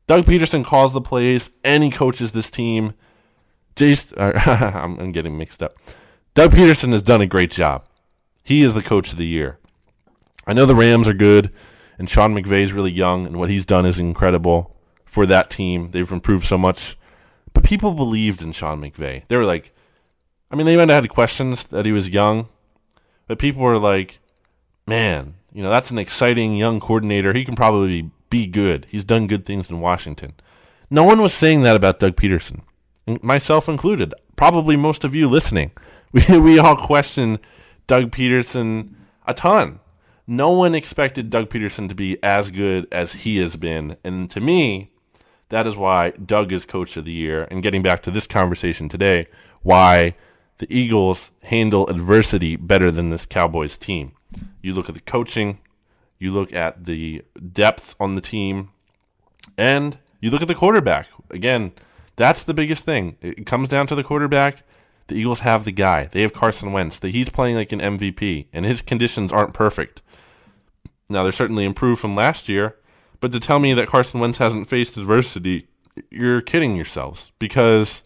Doug 0.07 0.25
Pederson 0.25 0.65
calls 0.65 0.93
the 0.93 1.01
plays 1.01 1.51
and 1.65 1.83
he 1.83 1.91
coaches 1.91 2.33
this 2.33 2.51
team. 2.51 2.95
Jason, 3.75 4.17
I'm, 4.21 4.99
I'm 4.99 5.13
getting 5.13 5.37
mixed 5.37 5.63
up. 5.63 5.75
Doug 6.35 6.53
Pederson 6.53 6.93
has 6.93 7.03
done 7.03 7.21
a 7.21 7.27
great 7.27 7.51
job. 7.51 7.85
He 8.45 8.63
is 8.63 8.75
the 8.75 8.83
coach 8.83 9.13
of 9.13 9.19
the 9.19 9.27
year. 9.27 9.59
I 10.47 10.53
know 10.53 10.67
the 10.67 10.77
Rams 10.77 11.09
are 11.09 11.15
good, 11.15 11.51
and 11.99 12.09
Sean 12.09 12.33
McVay 12.33 12.61
is 12.61 12.73
really 12.73 12.93
young, 12.93 13.27
and 13.27 13.37
what 13.39 13.51
he's 13.51 13.67
done 13.67 13.85
is 13.85 13.99
incredible 13.99 14.73
for 15.05 15.27
that 15.27 15.51
team. 15.51 15.91
They've 15.91 16.13
improved 16.13 16.47
so 16.47 16.57
much. 16.57 16.97
But 17.53 17.65
people 17.65 17.95
believed 17.95 18.43
in 18.43 18.53
Sean 18.53 18.81
McVay. 18.81 19.27
They 19.27 19.37
were 19.37 19.45
like, 19.45 19.75
I 20.51 20.57
mean, 20.57 20.67
they 20.67 20.77
might 20.77 20.89
have 20.89 21.03
had 21.05 21.11
questions 21.11 21.65
that 21.65 21.87
he 21.87 21.93
was 21.93 22.09
young, 22.09 22.49
but 23.27 23.39
people 23.39 23.63
were 23.63 23.79
like, 23.79 24.19
man, 24.87 25.35
you 25.53 25.63
know, 25.63 25.71
that's 25.71 25.91
an 25.91 25.99
exciting 25.99 26.57
young 26.57 26.81
coordinator. 26.81 27.33
He 27.33 27.45
can 27.45 27.57
probably 27.57 28.11
be 28.31 28.47
good. 28.47 28.87
He's 28.89 29.05
done 29.05 29.27
good 29.27 29.45
things 29.45 29.71
in 29.71 29.81
Washington. 29.81 30.35
No 30.91 31.03
one 31.05 31.21
was 31.21 31.35
saying 31.35 31.63
that 31.63 31.77
about 31.77 31.99
Doug 31.99 32.15
Pederson, 32.17 32.61
myself 33.23 33.69
included. 33.69 34.15
Probably 34.37 34.77
most 34.77 35.03
of 35.05 35.15
you 35.15 35.29
listening. 35.29 35.73
We, 36.13 36.39
we 36.39 36.59
all 36.59 36.77
question 36.77 37.41
Doug 37.89 38.11
Pederson 38.11 38.95
a 39.27 39.35
ton. 39.35 39.81
No 40.27 40.51
one 40.51 40.75
expected 40.75 41.31
Doug 41.31 41.51
Pederson 41.51 41.89
to 41.89 41.95
be 41.95 42.17
as 42.23 42.51
good 42.51 42.87
as 42.91 43.13
he 43.13 43.39
has 43.39 43.57
been. 43.57 43.97
And 44.03 44.31
to 44.31 44.41
me, 44.41 44.93
that 45.51 45.67
is 45.67 45.77
why 45.77 46.11
Doug 46.11 46.53
is 46.53 46.65
coach 46.65 46.97
of 46.97 47.05
the 47.05 47.13
year. 47.13 47.47
And 47.51 47.63
getting 47.63 47.83
back 47.83 48.03
to 48.03 48.11
this 48.11 48.27
conversation 48.27 48.89
today, 48.89 49.27
why 49.63 50.15
the 50.59 50.73
Eagles 50.75 51.31
handle 51.45 51.87
adversity 51.89 52.57
better 52.57 52.91
than 52.91 53.11
this 53.11 53.27
Cowboys 53.27 53.77
team. 53.77 54.13
You 54.63 54.73
look 54.73 54.89
at 54.89 54.95
the 54.95 55.01
coaching, 55.01 55.59
you 56.19 56.31
look 56.33 56.53
at 56.53 56.85
the 56.85 57.23
depth 57.53 57.95
on 58.01 58.15
the 58.15 58.21
team, 58.21 58.71
and 59.59 59.99
you 60.21 60.31
look 60.31 60.43
at 60.43 60.49
the 60.49 60.55
quarterback. 60.55 61.09
Again, 61.31 61.73
that's 62.17 62.43
the 62.43 62.55
biggest 62.55 62.85
thing. 62.85 63.17
It 63.21 63.47
comes 63.47 63.69
down 63.69 63.87
to 63.89 63.95
the 63.95 64.05
quarterback. 64.05 64.63
The 65.09 65.15
Eagles 65.15 65.41
have 65.41 65.65
the 65.65 65.73
guy. 65.73 66.09
They 66.11 66.23
have 66.23 66.33
Carson 66.33 66.73
Wentz. 66.73 66.99
That 66.99 67.11
he's 67.11 67.29
playing 67.29 67.57
like 67.57 67.73
an 67.73 67.81
MVP, 67.81 68.47
and 68.53 68.65
his 68.65 68.83
conditions 68.83 69.33
aren't 69.33 69.55
perfect. 69.55 70.03
Now 71.09 71.23
they're 71.23 71.33
certainly 71.33 71.65
improved 71.65 72.01
from 72.01 72.17
last 72.17 72.49
year, 72.49 72.77
but 73.21 73.31
to 73.33 73.41
tell 73.41 73.59
me 73.59 73.73
that 73.75 73.89
Carson 73.89 74.19
Wentz 74.19 74.39
hasn't 74.39 74.69
faced 74.69 74.97
adversity, 74.97 75.69
you're 76.11 76.41
kidding 76.41 76.75
yourselves. 76.75 77.31
Because 77.39 78.03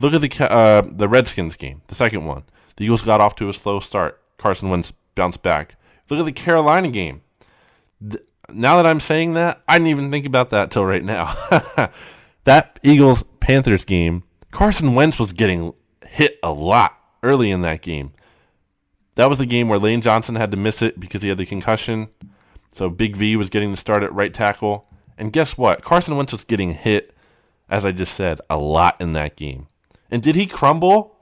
look 0.00 0.14
at 0.14 0.20
the 0.20 0.52
uh, 0.52 0.82
the 0.90 1.08
Redskins 1.08 1.56
game, 1.56 1.82
the 1.88 1.94
second 1.94 2.24
one. 2.24 2.44
The 2.76 2.84
Eagles 2.84 3.02
got 3.02 3.20
off 3.20 3.34
to 3.36 3.48
a 3.48 3.54
slow 3.54 3.80
start. 3.80 4.20
Carson 4.36 4.70
Wentz 4.70 4.92
bounced 5.14 5.42
back. 5.42 5.74
Look 6.08 6.20
at 6.20 6.24
the 6.24 6.32
Carolina 6.32 6.88
game. 6.88 7.22
now 8.52 8.76
that 8.76 8.86
I'm 8.86 9.00
saying 9.00 9.34
that, 9.34 9.62
I 9.68 9.74
didn't 9.74 9.88
even 9.88 10.10
think 10.10 10.24
about 10.26 10.50
that 10.50 10.70
till 10.70 10.84
right 10.84 11.04
now. 11.04 11.34
that 12.44 12.78
Eagles 12.82 13.24
Panthers 13.40 13.84
game, 13.84 14.22
Carson 14.50 14.94
Wentz 14.94 15.18
was 15.18 15.32
getting 15.32 15.74
hit 16.06 16.38
a 16.42 16.52
lot 16.52 16.98
early 17.22 17.50
in 17.50 17.62
that 17.62 17.82
game. 17.82 18.12
That 19.16 19.28
was 19.28 19.38
the 19.38 19.46
game 19.46 19.68
where 19.68 19.80
Lane 19.80 20.00
Johnson 20.00 20.36
had 20.36 20.52
to 20.52 20.56
miss 20.56 20.80
it 20.80 21.00
because 21.00 21.22
he 21.22 21.28
had 21.28 21.38
the 21.38 21.46
concussion. 21.46 22.08
So 22.70 22.88
Big 22.88 23.16
V 23.16 23.34
was 23.34 23.50
getting 23.50 23.72
the 23.72 23.76
start 23.76 24.04
at 24.04 24.14
right 24.14 24.32
tackle. 24.32 24.86
And 25.18 25.32
guess 25.32 25.58
what? 25.58 25.82
Carson 25.82 26.16
Wentz 26.16 26.30
was 26.30 26.44
getting 26.44 26.74
hit, 26.74 27.12
as 27.68 27.84
I 27.84 27.90
just 27.90 28.14
said, 28.14 28.40
a 28.48 28.56
lot 28.56 29.00
in 29.00 29.14
that 29.14 29.34
game. 29.34 29.66
And 30.10 30.22
did 30.22 30.36
he 30.36 30.46
crumble? 30.46 31.16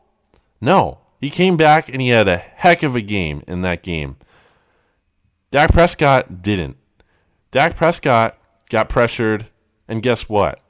No. 0.61 0.99
He 1.21 1.31
came 1.31 1.57
back 1.57 1.89
and 1.89 2.01
he 2.01 2.09
had 2.09 2.29
a 2.29 2.37
heck 2.37 2.83
of 2.83 2.95
a 2.95 3.01
game 3.01 3.43
in 3.49 3.63
that 3.63 3.83
game. 3.83 4.17
Dak 5.51 5.73
Prescott 5.73 6.43
didn't. 6.43 6.77
Dak 7.51 7.77
Prescott 7.77 8.39
got 8.69 8.89
pressured, 8.89 9.47
and 9.89 10.03
guess 10.03 10.29
what? 10.29 10.61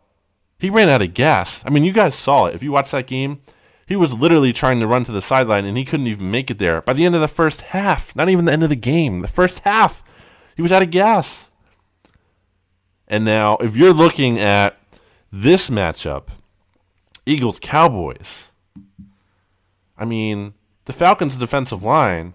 He 0.59 0.71
ran 0.71 0.89
out 0.89 1.03
of 1.03 1.15
gas. 1.15 1.63
I 1.67 1.71
mean, 1.71 1.85
you 1.85 1.93
guys 1.93 2.15
saw 2.15 2.47
it. 2.47 2.55
If 2.55 2.63
you 2.63 2.73
watched 2.73 2.93
that 2.93 3.07
game, 3.07 3.41
he 3.87 3.97
was 3.97 4.13
literally 4.13 4.53
trying 4.53 4.81
to 4.81 4.87
run 4.87 5.05
to 5.05 5.13
the 5.13 5.21
sideline 5.21 5.65
and 5.65 5.77
he 5.77 5.85
couldn't 5.85 6.07
even 6.07 6.31
make 6.31 6.51
it 6.51 6.59
there. 6.59 6.81
By 6.83 6.93
the 6.93 7.05
end 7.05 7.15
of 7.15 7.21
the 7.21 7.29
first 7.29 7.61
half, 7.63 8.15
not 8.17 8.29
even 8.29 8.45
the 8.45 8.53
end 8.53 8.63
of 8.63 8.69
the 8.69 8.77
game, 8.77 9.21
the 9.21 9.29
first 9.29 9.61
half, 9.61 10.03
he 10.57 10.63
was 10.63 10.73
out 10.73 10.83
of 10.83 10.91
gas. 10.91 11.51
And 13.09 13.25
now, 13.25 13.57
if 13.59 13.77
you're 13.77 13.93
looking 13.93 14.39
at 14.41 14.77
this 15.31 15.71
matchup, 15.71 16.29
Eagles 17.27 17.59
Cowboys, 17.61 18.49
I 19.99 20.05
mean, 20.05 20.55
the 20.85 20.93
Falcons' 20.93 21.37
defensive 21.37 21.83
line, 21.83 22.35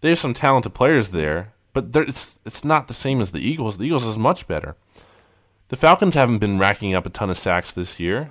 they 0.00 0.10
have 0.10 0.18
some 0.18 0.34
talented 0.34 0.74
players 0.74 1.10
there, 1.10 1.52
but 1.72 1.86
it's 1.94 2.38
it's 2.44 2.64
not 2.64 2.86
the 2.88 2.94
same 2.94 3.20
as 3.20 3.32
the 3.32 3.40
Eagles. 3.40 3.78
The 3.78 3.86
Eagles 3.86 4.04
is 4.04 4.16
much 4.16 4.46
better. 4.46 4.76
The 5.68 5.76
Falcons 5.76 6.14
haven't 6.14 6.38
been 6.38 6.58
racking 6.58 6.94
up 6.94 7.06
a 7.06 7.10
ton 7.10 7.30
of 7.30 7.38
sacks 7.38 7.72
this 7.72 7.98
year. 7.98 8.30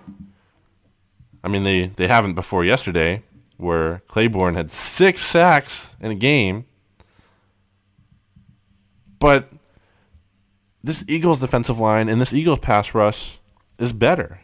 I 1.43 1.47
mean, 1.47 1.63
they, 1.63 1.87
they 1.87 2.07
haven't 2.07 2.35
before 2.35 2.63
yesterday, 2.63 3.23
where 3.57 4.03
Clayborn 4.07 4.55
had 4.55 4.69
six 4.69 5.21
sacks 5.21 5.95
in 5.99 6.11
a 6.11 6.15
game. 6.15 6.65
But 9.17 9.49
this 10.83 11.03
Eagles 11.07 11.39
defensive 11.39 11.79
line 11.79 12.09
and 12.09 12.21
this 12.21 12.33
Eagles 12.33 12.59
pass 12.59 12.93
rush 12.93 13.39
is 13.79 13.91
better. 13.91 14.41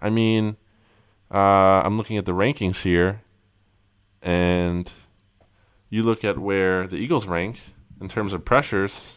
I 0.00 0.10
mean, 0.10 0.56
uh, 1.32 1.82
I'm 1.84 1.96
looking 1.96 2.16
at 2.16 2.26
the 2.26 2.32
rankings 2.32 2.82
here, 2.82 3.22
and 4.22 4.90
you 5.88 6.02
look 6.02 6.24
at 6.24 6.38
where 6.38 6.86
the 6.86 6.96
Eagles 6.96 7.26
rank 7.26 7.60
in 8.00 8.08
terms 8.08 8.32
of 8.32 8.44
pressures. 8.44 9.16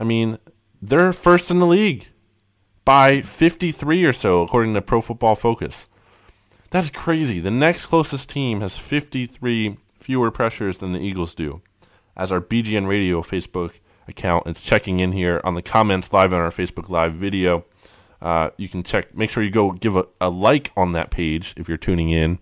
I 0.00 0.04
mean, 0.04 0.38
they're 0.80 1.12
first 1.12 1.50
in 1.50 1.58
the 1.60 1.66
league 1.66 2.08
by 2.84 3.20
53 3.20 4.04
or 4.04 4.12
so, 4.12 4.42
according 4.42 4.74
to 4.74 4.82
Pro 4.82 5.00
Football 5.00 5.34
Focus. 5.34 5.86
That's 6.70 6.90
crazy. 6.90 7.40
The 7.40 7.50
next 7.50 7.86
closest 7.86 8.28
team 8.28 8.60
has 8.60 8.78
53 8.78 9.78
fewer 10.00 10.30
pressures 10.30 10.78
than 10.78 10.92
the 10.92 11.00
Eagles 11.00 11.34
do. 11.34 11.62
As 12.16 12.32
our 12.32 12.40
BGN 12.40 12.86
Radio 12.86 13.22
Facebook 13.22 13.72
account 14.06 14.46
is 14.46 14.60
checking 14.60 15.00
in 15.00 15.12
here 15.12 15.40
on 15.44 15.54
the 15.54 15.62
comments 15.62 16.12
live 16.12 16.32
on 16.32 16.40
our 16.40 16.50
Facebook 16.50 16.88
Live 16.88 17.14
video. 17.14 17.64
Uh, 18.20 18.50
you 18.56 18.68
can 18.68 18.82
check, 18.82 19.14
make 19.14 19.30
sure 19.30 19.42
you 19.42 19.50
go 19.50 19.72
give 19.72 19.96
a, 19.96 20.06
a 20.20 20.28
like 20.28 20.72
on 20.76 20.92
that 20.92 21.10
page 21.10 21.54
if 21.56 21.68
you're 21.68 21.76
tuning 21.76 22.10
in 22.10 22.38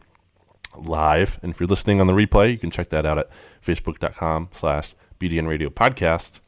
live. 0.76 1.38
And 1.42 1.52
if 1.52 1.60
you're 1.60 1.66
listening 1.66 2.00
on 2.00 2.06
the 2.06 2.12
replay, 2.12 2.50
you 2.50 2.58
can 2.58 2.70
check 2.70 2.90
that 2.90 3.04
out 3.04 3.18
at 3.18 3.30
facebook.com 3.64 4.48
slash 4.52 4.94
BGN 5.20 5.46
Radio 5.46 5.68
Podcast. 5.68 6.40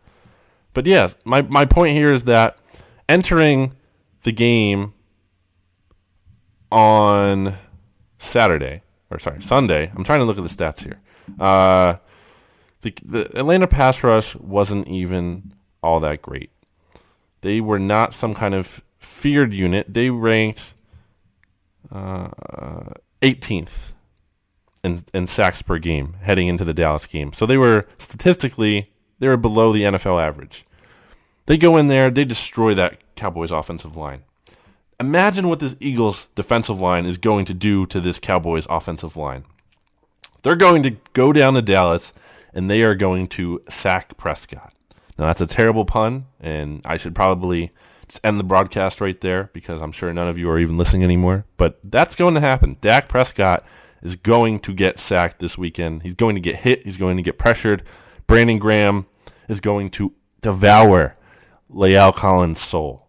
But 0.74 0.86
yes, 0.86 1.16
my, 1.24 1.42
my 1.42 1.64
point 1.64 1.94
here 1.94 2.12
is 2.12 2.24
that 2.24 2.58
entering 3.08 3.74
the 4.22 4.32
game 4.32 4.94
on 6.70 7.56
Saturday, 8.18 8.82
or 9.10 9.18
sorry, 9.18 9.42
Sunday. 9.42 9.90
I'm 9.94 10.04
trying 10.04 10.20
to 10.20 10.24
look 10.24 10.38
at 10.38 10.44
the 10.44 10.50
stats 10.50 10.82
here. 10.82 11.00
Uh, 11.38 11.96
the, 12.82 12.94
the 13.04 13.38
Atlanta 13.38 13.66
pass 13.66 14.02
rush 14.02 14.34
wasn't 14.36 14.88
even 14.88 15.54
all 15.82 16.00
that 16.00 16.22
great. 16.22 16.50
They 17.40 17.60
were 17.60 17.78
not 17.78 18.14
some 18.14 18.34
kind 18.34 18.54
of 18.54 18.82
feared 19.08 19.52
unit. 19.52 19.92
They 19.92 20.10
ranked 20.10 20.74
uh, 21.90 22.28
18th 23.22 23.92
in, 24.84 25.04
in 25.12 25.26
sacks 25.26 25.62
per 25.62 25.78
game 25.78 26.16
heading 26.20 26.48
into 26.48 26.64
the 26.64 26.74
Dallas 26.74 27.06
game. 27.06 27.32
So 27.32 27.46
they 27.46 27.56
were 27.56 27.86
statistically 27.98 28.86
they 29.18 29.28
were 29.28 29.36
below 29.36 29.72
the 29.72 29.82
NFL 29.82 30.22
average. 30.22 30.64
They 31.46 31.56
go 31.56 31.76
in 31.76 31.88
there, 31.88 32.10
they 32.10 32.24
destroy 32.24 32.74
that 32.74 32.98
Cowboys 33.16 33.50
offensive 33.50 33.96
line. 33.96 34.22
Imagine 35.00 35.48
what 35.48 35.60
this 35.60 35.76
Eagles 35.80 36.28
defensive 36.34 36.78
line 36.78 37.06
is 37.06 37.18
going 37.18 37.44
to 37.46 37.54
do 37.54 37.86
to 37.86 38.00
this 38.00 38.18
Cowboys 38.18 38.66
offensive 38.68 39.16
line. 39.16 39.44
They're 40.42 40.56
going 40.56 40.82
to 40.84 40.96
go 41.14 41.32
down 41.32 41.54
to 41.54 41.62
Dallas 41.62 42.12
and 42.52 42.70
they 42.70 42.82
are 42.82 42.94
going 42.94 43.28
to 43.28 43.60
sack 43.68 44.16
Prescott. 44.16 44.74
Now, 45.18 45.26
that's 45.26 45.40
a 45.40 45.46
terrible 45.46 45.84
pun, 45.84 46.26
and 46.40 46.80
I 46.84 46.96
should 46.96 47.14
probably 47.14 47.70
Let's 48.08 48.20
end 48.24 48.40
the 48.40 48.44
broadcast 48.44 49.02
right 49.02 49.20
there 49.20 49.50
because 49.52 49.82
I'm 49.82 49.92
sure 49.92 50.10
none 50.14 50.28
of 50.28 50.38
you 50.38 50.48
are 50.48 50.58
even 50.58 50.78
listening 50.78 51.04
anymore. 51.04 51.44
But 51.58 51.78
that's 51.84 52.16
going 52.16 52.32
to 52.36 52.40
happen. 52.40 52.78
Dak 52.80 53.06
Prescott 53.06 53.62
is 54.00 54.16
going 54.16 54.60
to 54.60 54.72
get 54.72 54.98
sacked 54.98 55.40
this 55.40 55.58
weekend. 55.58 56.04
He's 56.04 56.14
going 56.14 56.34
to 56.34 56.40
get 56.40 56.56
hit. 56.56 56.86
He's 56.86 56.96
going 56.96 57.18
to 57.18 57.22
get 57.22 57.36
pressured. 57.36 57.82
Brandon 58.26 58.58
Graham 58.58 59.04
is 59.46 59.60
going 59.60 59.90
to 59.90 60.14
devour 60.40 61.12
La'el 61.70 62.14
Collins' 62.14 62.62
soul. 62.62 63.08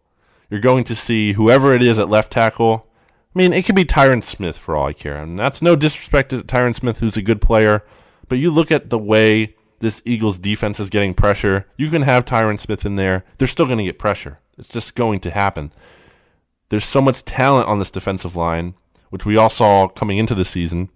You're 0.49 0.59
going 0.59 0.83
to 0.83 0.95
see 0.97 1.31
whoever 1.31 1.73
it 1.73 1.81
is 1.81 1.97
at 1.97 2.09
left 2.09 2.33
tackle. 2.33 2.85
I 3.33 3.39
mean, 3.39 3.53
it 3.53 3.63
could 3.63 3.75
be 3.75 3.85
Tyron 3.85 4.21
Smith 4.21 4.57
for 4.57 4.75
all 4.75 4.87
I 4.87 4.93
care. 4.93 5.15
And 5.15 5.39
that's 5.39 5.61
no 5.61 5.77
disrespect 5.77 6.31
to 6.31 6.39
Tyron 6.39 6.75
Smith, 6.75 6.99
who's 6.99 7.15
a 7.15 7.21
good 7.21 7.39
player. 7.39 7.85
But 8.27 8.39
you 8.39 8.51
look 8.51 8.69
at 8.69 8.89
the 8.89 8.99
way 8.99 9.55
this 9.79 10.01
Eagles 10.03 10.39
defense 10.39 10.77
is 10.77 10.89
getting 10.89 11.13
pressure. 11.13 11.67
You 11.77 11.89
can 11.89 12.01
have 12.01 12.25
Tyron 12.25 12.59
Smith 12.59 12.85
in 12.85 12.97
there. 12.97 13.23
They're 13.37 13.47
still 13.47 13.65
going 13.65 13.77
to 13.77 13.85
get 13.85 13.97
pressure. 13.97 14.39
It's 14.59 14.69
just 14.69 14.95
going 14.95 15.21
to 15.21 15.31
happen. 15.31 15.71
There's 16.69 16.85
so 16.85 17.01
much 17.01 17.25
talent 17.25 17.67
on 17.67 17.79
this 17.79 17.89
defensive 17.89 18.35
line, 18.35 18.75
which 19.09 19.25
we 19.25 19.37
all 19.37 19.49
saw 19.49 19.87
coming 19.87 20.17
into 20.17 20.35
the 20.35 20.45
season. 20.45 20.89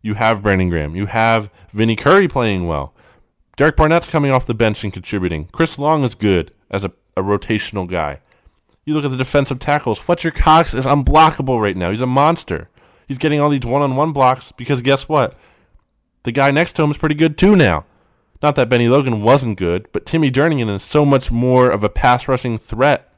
You 0.00 0.14
have 0.14 0.42
Brandon 0.42 0.70
Graham. 0.70 0.96
You 0.96 1.06
have 1.06 1.50
Vinny 1.72 1.96
Curry 1.96 2.28
playing 2.28 2.66
well. 2.66 2.94
Derek 3.56 3.76
Barnett's 3.76 4.08
coming 4.08 4.30
off 4.30 4.46
the 4.46 4.54
bench 4.54 4.82
and 4.82 4.92
contributing. 4.92 5.48
Chris 5.52 5.78
Long 5.78 6.04
is 6.04 6.14
good 6.14 6.52
as 6.70 6.84
a, 6.84 6.92
a 7.16 7.22
rotational 7.22 7.86
guy. 7.86 8.20
You 8.86 8.94
look 8.94 9.04
at 9.04 9.10
the 9.10 9.16
defensive 9.18 9.58
tackles. 9.58 9.98
Fletcher 9.98 10.30
Cox 10.30 10.72
is 10.72 10.86
unblockable 10.86 11.60
right 11.60 11.76
now. 11.76 11.90
He's 11.90 12.00
a 12.00 12.06
monster. 12.06 12.70
He's 13.06 13.18
getting 13.18 13.40
all 13.40 13.50
these 13.50 13.66
one 13.66 13.82
on 13.82 13.96
one 13.96 14.12
blocks 14.12 14.52
because 14.52 14.80
guess 14.80 15.08
what? 15.08 15.36
The 16.22 16.32
guy 16.32 16.50
next 16.50 16.76
to 16.76 16.82
him 16.82 16.90
is 16.90 16.96
pretty 16.96 17.14
good 17.14 17.36
too 17.36 17.56
now. 17.56 17.84
Not 18.42 18.56
that 18.56 18.68
Bennie 18.68 18.88
Logan 18.88 19.22
wasn't 19.22 19.58
good, 19.58 19.88
but 19.92 20.06
Timmy 20.06 20.30
Jernigan 20.30 20.74
is 20.74 20.82
so 20.82 21.04
much 21.04 21.30
more 21.30 21.70
of 21.70 21.84
a 21.84 21.90
pass 21.90 22.26
rushing 22.26 22.58
threat. 22.58 23.12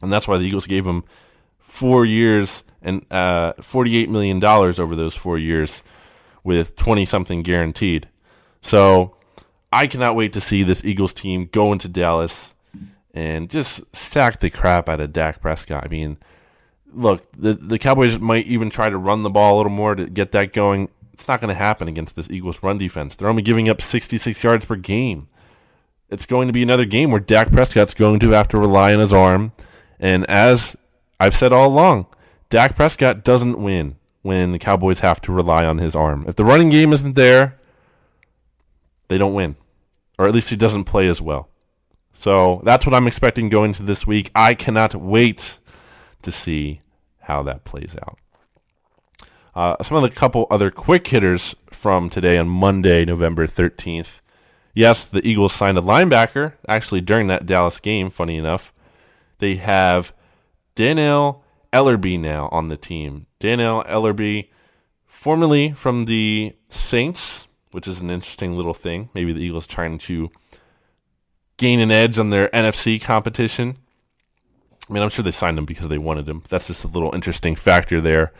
And 0.00 0.12
that's 0.12 0.28
why 0.28 0.38
the 0.38 0.44
Eagles 0.44 0.66
gave 0.66 0.86
him 0.86 1.04
four 1.58 2.04
years 2.04 2.62
and 2.80 3.04
uh, 3.10 3.54
$48 3.54 4.08
million 4.08 4.42
over 4.44 4.94
those 4.94 5.16
four 5.16 5.38
years 5.38 5.82
with 6.44 6.76
20 6.76 7.04
something 7.04 7.42
guaranteed. 7.42 8.08
So 8.60 9.16
I 9.72 9.86
cannot 9.86 10.16
wait 10.16 10.32
to 10.34 10.40
see 10.40 10.62
this 10.62 10.84
Eagles 10.84 11.12
team 11.12 11.48
go 11.50 11.72
into 11.72 11.88
Dallas 11.88 12.54
and 13.12 13.50
just 13.50 13.82
sack 13.94 14.40
the 14.40 14.50
crap 14.50 14.88
out 14.88 15.00
of 15.00 15.12
Dak 15.12 15.40
Prescott. 15.40 15.84
I 15.84 15.88
mean, 15.88 16.18
look, 16.92 17.30
the 17.32 17.54
the 17.54 17.78
Cowboys 17.78 18.18
might 18.18 18.46
even 18.46 18.70
try 18.70 18.88
to 18.88 18.96
run 18.96 19.22
the 19.22 19.30
ball 19.30 19.56
a 19.56 19.58
little 19.58 19.72
more 19.72 19.94
to 19.94 20.06
get 20.06 20.32
that 20.32 20.52
going. 20.52 20.88
It's 21.18 21.26
not 21.26 21.40
going 21.40 21.48
to 21.48 21.54
happen 21.58 21.88
against 21.88 22.14
this 22.14 22.30
Eagles 22.30 22.62
run 22.62 22.78
defense. 22.78 23.16
They're 23.16 23.28
only 23.28 23.42
giving 23.42 23.68
up 23.68 23.82
66 23.82 24.40
yards 24.44 24.64
per 24.64 24.76
game. 24.76 25.26
It's 26.08 26.26
going 26.26 26.46
to 26.46 26.52
be 26.52 26.62
another 26.62 26.84
game 26.84 27.10
where 27.10 27.18
Dak 27.18 27.50
Prescott's 27.50 27.92
going 27.92 28.20
to 28.20 28.30
have 28.30 28.46
to 28.48 28.58
rely 28.58 28.94
on 28.94 29.00
his 29.00 29.12
arm. 29.12 29.50
And 29.98 30.24
as 30.30 30.76
I've 31.18 31.34
said 31.34 31.52
all 31.52 31.66
along, 31.66 32.06
Dak 32.50 32.76
Prescott 32.76 33.24
doesn't 33.24 33.60
win 33.60 33.96
when 34.22 34.52
the 34.52 34.60
Cowboys 34.60 35.00
have 35.00 35.20
to 35.22 35.32
rely 35.32 35.66
on 35.66 35.78
his 35.78 35.96
arm. 35.96 36.24
If 36.28 36.36
the 36.36 36.44
running 36.44 36.70
game 36.70 36.92
isn't 36.92 37.16
there, 37.16 37.58
they 39.08 39.18
don't 39.18 39.34
win. 39.34 39.56
Or 40.20 40.28
at 40.28 40.32
least 40.32 40.50
he 40.50 40.56
doesn't 40.56 40.84
play 40.84 41.08
as 41.08 41.20
well. 41.20 41.48
So 42.12 42.62
that's 42.62 42.86
what 42.86 42.94
I'm 42.94 43.08
expecting 43.08 43.48
going 43.48 43.70
into 43.70 43.82
this 43.82 44.06
week. 44.06 44.30
I 44.36 44.54
cannot 44.54 44.94
wait 44.94 45.58
to 46.22 46.30
see 46.30 46.80
how 47.22 47.42
that 47.42 47.64
plays 47.64 47.96
out. 48.00 48.18
Uh, 49.58 49.74
some 49.82 49.96
of 49.96 50.04
the 50.04 50.10
couple 50.10 50.46
other 50.52 50.70
quick 50.70 51.04
hitters 51.08 51.52
from 51.72 52.08
today 52.08 52.38
on 52.38 52.48
Monday, 52.48 53.04
November 53.04 53.44
13th. 53.44 54.20
Yes, 54.72 55.04
the 55.04 55.20
Eagles 55.26 55.52
signed 55.52 55.76
a 55.76 55.80
linebacker, 55.80 56.52
actually 56.68 57.00
during 57.00 57.26
that 57.26 57.44
Dallas 57.44 57.80
game, 57.80 58.08
funny 58.08 58.36
enough. 58.36 58.72
They 59.38 59.56
have 59.56 60.12
Dannell 60.76 61.40
Ellerbe 61.72 62.20
now 62.20 62.48
on 62.52 62.68
the 62.68 62.76
team. 62.76 63.26
Dannell 63.40 63.84
Ellerbe, 63.88 64.48
formerly 65.08 65.72
from 65.72 66.04
the 66.04 66.54
Saints, 66.68 67.48
which 67.72 67.88
is 67.88 68.00
an 68.00 68.10
interesting 68.10 68.56
little 68.56 68.74
thing. 68.74 69.10
Maybe 69.12 69.32
the 69.32 69.42
Eagles 69.42 69.66
trying 69.66 69.98
to 69.98 70.30
gain 71.56 71.80
an 71.80 71.90
edge 71.90 72.16
on 72.16 72.30
their 72.30 72.48
NFC 72.50 73.02
competition. 73.02 73.76
I 74.88 74.92
mean, 74.92 75.02
I'm 75.02 75.10
sure 75.10 75.24
they 75.24 75.32
signed 75.32 75.58
him 75.58 75.66
because 75.66 75.88
they 75.88 75.98
wanted 75.98 76.28
him. 76.28 76.44
That's 76.48 76.68
just 76.68 76.84
a 76.84 76.88
little 76.88 77.12
interesting 77.12 77.56
factor 77.56 78.00
there. 78.00 78.32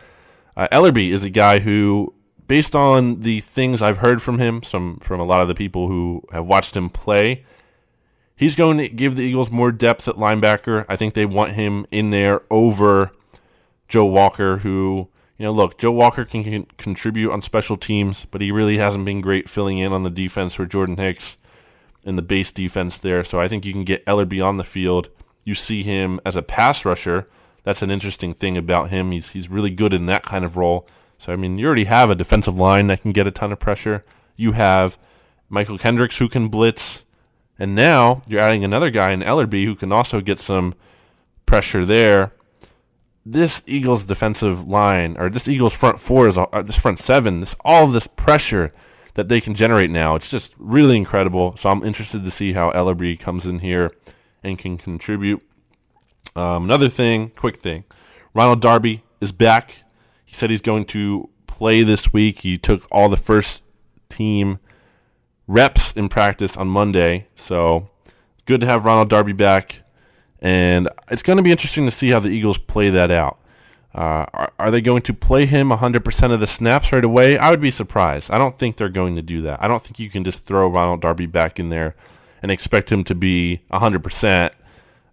Uh, 0.59 0.67
Ellerbe 0.73 1.09
is 1.09 1.23
a 1.23 1.29
guy 1.29 1.59
who, 1.59 2.13
based 2.45 2.75
on 2.75 3.21
the 3.21 3.39
things 3.39 3.81
I've 3.81 3.99
heard 3.99 4.21
from 4.21 4.39
him, 4.39 4.61
some 4.61 4.99
from 5.01 5.21
a 5.21 5.23
lot 5.23 5.39
of 5.39 5.47
the 5.47 5.55
people 5.55 5.87
who 5.87 6.21
have 6.33 6.45
watched 6.45 6.75
him 6.75 6.89
play, 6.89 7.45
he's 8.35 8.57
going 8.57 8.77
to 8.77 8.89
give 8.89 9.15
the 9.15 9.23
Eagles 9.23 9.49
more 9.49 9.71
depth 9.71 10.05
at 10.09 10.15
linebacker. 10.15 10.85
I 10.89 10.97
think 10.97 11.13
they 11.13 11.25
want 11.25 11.51
him 11.51 11.85
in 11.91 12.09
there 12.09 12.41
over 12.51 13.11
Joe 13.87 14.05
Walker, 14.05 14.57
who 14.57 15.07
you 15.37 15.45
know, 15.45 15.53
look, 15.53 15.77
Joe 15.77 15.93
Walker 15.93 16.25
can, 16.25 16.43
can 16.43 16.65
contribute 16.75 17.31
on 17.31 17.41
special 17.41 17.77
teams, 17.77 18.25
but 18.25 18.41
he 18.41 18.51
really 18.51 18.79
hasn't 18.79 19.05
been 19.05 19.21
great 19.21 19.47
filling 19.47 19.77
in 19.77 19.93
on 19.93 20.03
the 20.03 20.09
defense 20.09 20.55
for 20.55 20.65
Jordan 20.65 20.97
Hicks 20.97 21.37
in 22.03 22.17
the 22.17 22.21
base 22.21 22.51
defense 22.51 22.99
there. 22.99 23.23
So 23.23 23.39
I 23.39 23.47
think 23.47 23.65
you 23.65 23.71
can 23.71 23.85
get 23.85 24.05
Ellerbe 24.05 24.45
on 24.45 24.57
the 24.57 24.65
field. 24.65 25.07
You 25.45 25.55
see 25.55 25.83
him 25.83 26.19
as 26.25 26.35
a 26.35 26.41
pass 26.41 26.83
rusher 26.83 27.27
that's 27.63 27.81
an 27.81 27.91
interesting 27.91 28.33
thing 28.33 28.57
about 28.57 28.89
him. 28.89 29.11
He's 29.11 29.29
he's 29.29 29.49
really 29.49 29.71
good 29.71 29.93
in 29.93 30.05
that 30.07 30.23
kind 30.23 30.45
of 30.45 30.57
role. 30.57 30.87
So 31.17 31.33
I 31.33 31.35
mean, 31.35 31.57
you 31.57 31.67
already 31.67 31.85
have 31.85 32.09
a 32.09 32.15
defensive 32.15 32.57
line 32.57 32.87
that 32.87 33.01
can 33.01 33.11
get 33.11 33.27
a 33.27 33.31
ton 33.31 33.51
of 33.51 33.59
pressure. 33.59 34.03
You 34.35 34.53
have 34.53 34.97
Mychal 35.51 35.79
Kendricks 35.79 36.17
who 36.17 36.29
can 36.29 36.47
blitz, 36.47 37.05
and 37.57 37.75
now 37.75 38.23
you're 38.27 38.39
adding 38.39 38.63
another 38.63 38.89
guy 38.89 39.11
in 39.11 39.21
Ellerbe 39.21 39.65
who 39.65 39.75
can 39.75 39.91
also 39.91 40.21
get 40.21 40.39
some 40.39 40.75
pressure 41.45 41.85
there. 41.85 42.33
This 43.25 43.61
Eagles 43.67 44.05
defensive 44.05 44.67
line, 44.67 45.17
or 45.17 45.29
this 45.29 45.47
Eagles 45.47 45.73
front 45.73 45.99
four 45.99 46.27
is 46.27 46.37
uh, 46.37 46.61
this 46.63 46.77
front 46.77 46.99
seven, 46.99 47.41
this 47.41 47.55
all 47.65 47.87
this 47.87 48.07
pressure 48.07 48.73
that 49.15 49.27
they 49.27 49.41
can 49.41 49.53
generate 49.53 49.91
now. 49.91 50.15
It's 50.15 50.29
just 50.29 50.53
really 50.57 50.95
incredible. 50.95 51.57
So 51.57 51.69
I'm 51.69 51.83
interested 51.83 52.23
to 52.23 52.31
see 52.31 52.53
how 52.53 52.71
Ellerbe 52.71 53.19
comes 53.19 53.45
in 53.45 53.59
here 53.59 53.91
and 54.41 54.57
can 54.57 54.77
contribute. 54.77 55.43
Um, 56.35 56.65
another 56.65 56.89
thing, 56.89 57.31
quick 57.35 57.57
thing, 57.57 57.83
Ronald 58.33 58.61
Darby 58.61 59.03
is 59.21 59.31
back. 59.31 59.83
He 60.25 60.35
said 60.35 60.49
he's 60.49 60.61
going 60.61 60.85
to 60.85 61.29
play 61.47 61.83
this 61.83 62.13
week. 62.13 62.39
He 62.39 62.57
took 62.57 62.87
all 62.91 63.09
the 63.09 63.17
first 63.17 63.63
team 64.09 64.59
reps 65.47 65.91
in 65.93 66.07
practice 66.07 66.55
on 66.55 66.67
Monday, 66.67 67.25
so 67.35 67.83
good 68.45 68.61
to 68.61 68.67
have 68.67 68.85
Ronald 68.85 69.09
Darby 69.09 69.33
back. 69.33 69.83
And 70.41 70.87
it's 71.09 71.23
going 71.23 71.37
to 71.37 71.43
be 71.43 71.51
interesting 71.51 71.85
to 71.85 71.91
see 71.91 72.09
how 72.09 72.19
the 72.19 72.29
Eagles 72.29 72.57
play 72.57 72.89
that 72.89 73.11
out. 73.11 73.39
Uh, 73.93 74.25
are, 74.33 74.53
are, 74.59 74.71
they 74.71 74.81
going 74.81 75.01
to 75.01 75.13
play 75.13 75.45
him 75.47 75.69
100% 75.69 76.31
of 76.31 76.39
the 76.39 76.47
snaps 76.47 76.93
right 76.93 77.03
away? 77.03 77.37
I 77.37 77.49
would 77.49 77.59
be 77.59 77.71
surprised. 77.71 78.29
I 78.29 78.37
don't 78.37 78.57
think 78.57 78.77
they're 78.77 78.87
going 78.87 79.15
to 79.15 79.21
do 79.21 79.41
that. 79.41 79.61
I 79.61 79.67
don't 79.67 79.81
think 79.81 79.99
you 79.99 80.09
can 80.09 80.23
just 80.23 80.45
throw 80.45 80.67
Ronald 80.67 81.01
Darby 81.01 81.25
back 81.25 81.59
in 81.59 81.69
there 81.69 81.95
and 82.41 82.51
expect 82.51 82.91
him 82.91 83.03
to 83.05 83.15
be 83.15 83.61
100% 83.71 84.51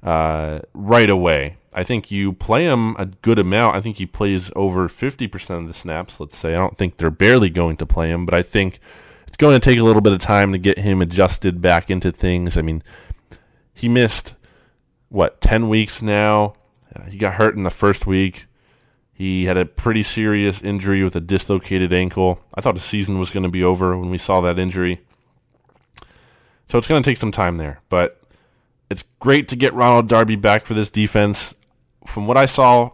uh, 0.07 0.61
right 0.73 1.11
away. 1.11 1.59
I 1.73 1.83
think 1.85 2.11
you 2.11 2.33
play 2.33 2.65
him 2.65 2.97
a 2.97 3.07
good 3.07 3.39
amount. 3.39 3.77
I 3.77 3.83
think 3.83 3.99
he 3.99 4.07
plays 4.07 4.51
over 4.57 4.89
50% 4.89 5.61
of 5.61 5.69
the 5.69 5.75
snaps, 5.75 6.19
let's 6.21 6.39
say. 6.39 6.55
I 6.55 6.59
don't 6.59 6.77
think 6.77 6.97
they're 6.97 7.11
barely 7.11 7.51
going 7.51 7.77
to 7.79 7.85
play 7.85 8.11
him, 8.11 8.25
but 8.25 8.33
I 8.33 8.41
think 8.41 8.79
it's 9.27 9.37
going 9.37 9.61
to 9.61 9.65
take 9.65 9.79
a 9.79 9.83
little 9.83 10.01
bit 10.01 10.15
of 10.15 10.21
time 10.21 10.53
to 10.53 10.59
get 10.59 10.79
him 10.79 11.03
adjusted 11.03 11.61
back 11.61 11.91
into 11.91 12.13
things. 12.13 12.57
I 12.57 12.63
mean, 12.63 12.83
he 13.75 13.91
missed, 13.91 14.37
what, 15.11 15.43
10 15.43 15.69
weeks 15.69 16.01
now? 16.01 16.55
Uh, 16.95 17.03
he 17.11 17.19
got 17.19 17.35
hurt 17.35 17.57
in 17.57 17.65
the 17.65 17.71
first 17.71 18.07
week. 18.07 18.47
He 19.13 19.47
had 19.47 19.59
a 19.59 19.67
pretty 19.67 20.03
serious 20.03 20.63
injury 20.63 21.03
with 21.03 21.17
a 21.17 21.21
dislocated 21.21 21.93
ankle. 21.93 22.41
I 22.55 22.61
thought 22.61 22.75
the 22.75 22.81
season 22.81 23.19
was 23.19 23.31
going 23.31 23.43
to 23.43 23.51
be 23.51 23.65
over 23.65 23.99
when 23.99 24.11
we 24.11 24.19
saw 24.19 24.41
that 24.43 24.59
injury. 24.59 25.01
So 26.69 26.79
it's 26.79 26.87
going 26.87 27.03
to 27.03 27.11
take 27.11 27.19
some 27.19 27.33
time 27.33 27.59
there. 27.59 27.81
But 27.89 28.21
it's 28.91 29.05
great 29.21 29.49
to 29.49 29.57
get 29.57 29.75
Ronald 29.75 30.09
Darby 30.09 30.37
back 30.37 30.67
for 30.67 30.75
this 30.75 30.91
defense. 30.91 31.55
From 32.07 32.27
what 32.27 32.37
I 32.37 32.47
saw 32.47 32.91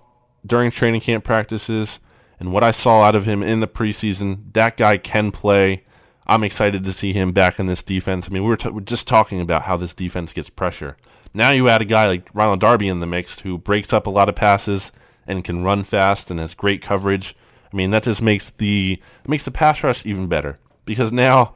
during 0.47 0.71
training 0.71 1.03
camp 1.03 1.25
practices 1.25 2.01
and 2.41 2.53
what 2.53 2.65
I 2.65 2.71
saw 2.71 3.03
out 3.03 3.15
of 3.15 3.25
him 3.25 3.43
in 3.43 3.61
the 3.61 3.69
preseason, 3.69 4.53
that 4.55 4.77
guy 4.77 4.97
can 4.97 5.31
play. 5.31 5.85
I'm 6.27 6.45
excited 6.45 6.85
to 6.85 6.93
see 6.93 7.13
him 7.13 7.33
back 7.33 7.59
in 7.59 7.67
this 7.67 7.83
defense. 7.83 8.29
I 8.29 8.33
mean, 8.33 8.43
we 8.43 8.49
were, 8.49 8.57
t- 8.57 8.71
we 8.71 8.83
just 8.83 9.07
talking 9.07 9.41
about 9.41 9.63
how 9.63 9.77
this 9.77 9.95
defense 9.95 10.33
gets 10.33 10.49
pressure. 10.49 10.97
Now 11.35 11.51
you 11.51 11.69
add 11.69 11.83
a 11.83 11.87
guy 11.87 12.07
like 12.07 12.29
Ronald 12.33 12.61
Darby 12.61 12.89
in 12.89 13.01
the 13.01 13.07
mix 13.07 13.41
who 13.41 13.59
breaks 13.59 13.93
up 13.93 14.07
a 14.07 14.11
lot 14.11 14.29
of 14.29 14.35
passes 14.35 14.93
and 15.27 15.45
can 15.45 15.63
run 15.63 15.83
fast 15.83 16.31
and 16.31 16.41
has 16.41 16.55
great 16.55 16.83
coverage. 16.83 17.35
I 17.73 17.77
mean, 17.77 17.91
that 17.91 18.03
just 18.03 18.21
makes 18.21 18.51
the 18.51 19.01
makes 19.27 19.45
the 19.45 19.51
pass 19.51 19.83
rush 19.83 20.05
even 20.05 20.27
better 20.27 20.59
because 20.85 21.11
now 21.11 21.55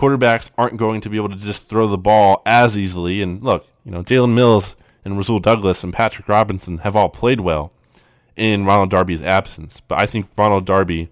quarterbacks 0.00 0.50
aren't 0.56 0.78
going 0.78 1.00
to 1.02 1.10
be 1.10 1.18
able 1.18 1.28
to 1.28 1.36
just 1.36 1.68
throw 1.68 1.86
the 1.86 1.98
ball 1.98 2.42
as 2.46 2.76
easily. 2.76 3.20
And 3.20 3.42
look, 3.42 3.66
you 3.84 3.90
know, 3.90 4.02
Jalen 4.02 4.34
Mills 4.34 4.76
and 5.04 5.16
Rasul 5.16 5.40
Douglas 5.40 5.84
and 5.84 5.92
Patrick 5.92 6.28
Robinson 6.28 6.78
have 6.78 6.96
all 6.96 7.10
played 7.10 7.40
well 7.40 7.72
in 8.36 8.64
Ronald 8.64 8.90
Darby's 8.90 9.22
absence. 9.22 9.80
But 9.86 10.00
I 10.00 10.06
think 10.06 10.28
Ronald 10.36 10.64
Darby 10.64 11.10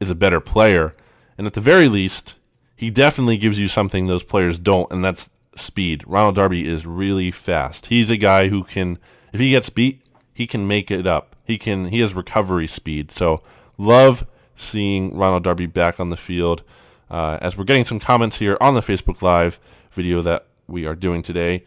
is 0.00 0.10
a 0.10 0.14
better 0.14 0.40
player. 0.40 0.94
And 1.38 1.46
at 1.46 1.54
the 1.54 1.60
very 1.60 1.88
least, 1.88 2.36
he 2.76 2.90
definitely 2.90 3.38
gives 3.38 3.58
you 3.58 3.68
something 3.68 4.06
those 4.06 4.22
players 4.22 4.58
don't, 4.58 4.90
and 4.92 5.02
that's 5.02 5.30
speed. 5.54 6.04
Ronald 6.06 6.34
Darby 6.34 6.68
is 6.68 6.84
really 6.84 7.30
fast. 7.30 7.86
He's 7.86 8.10
a 8.10 8.18
guy 8.18 8.48
who 8.48 8.64
can, 8.64 8.98
if 9.32 9.40
he 9.40 9.50
gets 9.50 9.70
beat, 9.70 10.02
he 10.34 10.46
can 10.46 10.66
make 10.66 10.90
it 10.90 11.06
up. 11.06 11.34
He 11.44 11.56
can. 11.56 11.86
He 11.86 12.00
has 12.00 12.12
recovery 12.12 12.66
speed. 12.66 13.10
So 13.10 13.40
love 13.78 14.26
seeing 14.56 15.16
Ronald 15.16 15.44
Darby 15.44 15.66
back 15.66 15.98
on 15.98 16.10
the 16.10 16.16
field. 16.16 16.62
Uh, 17.10 17.38
as 17.40 17.56
we're 17.56 17.64
getting 17.64 17.84
some 17.84 18.00
comments 18.00 18.38
here 18.38 18.56
on 18.60 18.74
the 18.74 18.80
Facebook 18.80 19.22
Live 19.22 19.60
video 19.92 20.22
that 20.22 20.46
we 20.66 20.86
are 20.86 20.94
doing 20.94 21.22
today, 21.22 21.64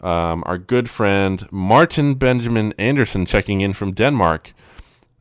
um, 0.00 0.42
our 0.46 0.58
good 0.58 0.88
friend 0.88 1.46
Martin 1.50 2.14
Benjamin 2.14 2.72
Anderson 2.78 3.26
checking 3.26 3.60
in 3.60 3.72
from 3.72 3.92
Denmark. 3.92 4.52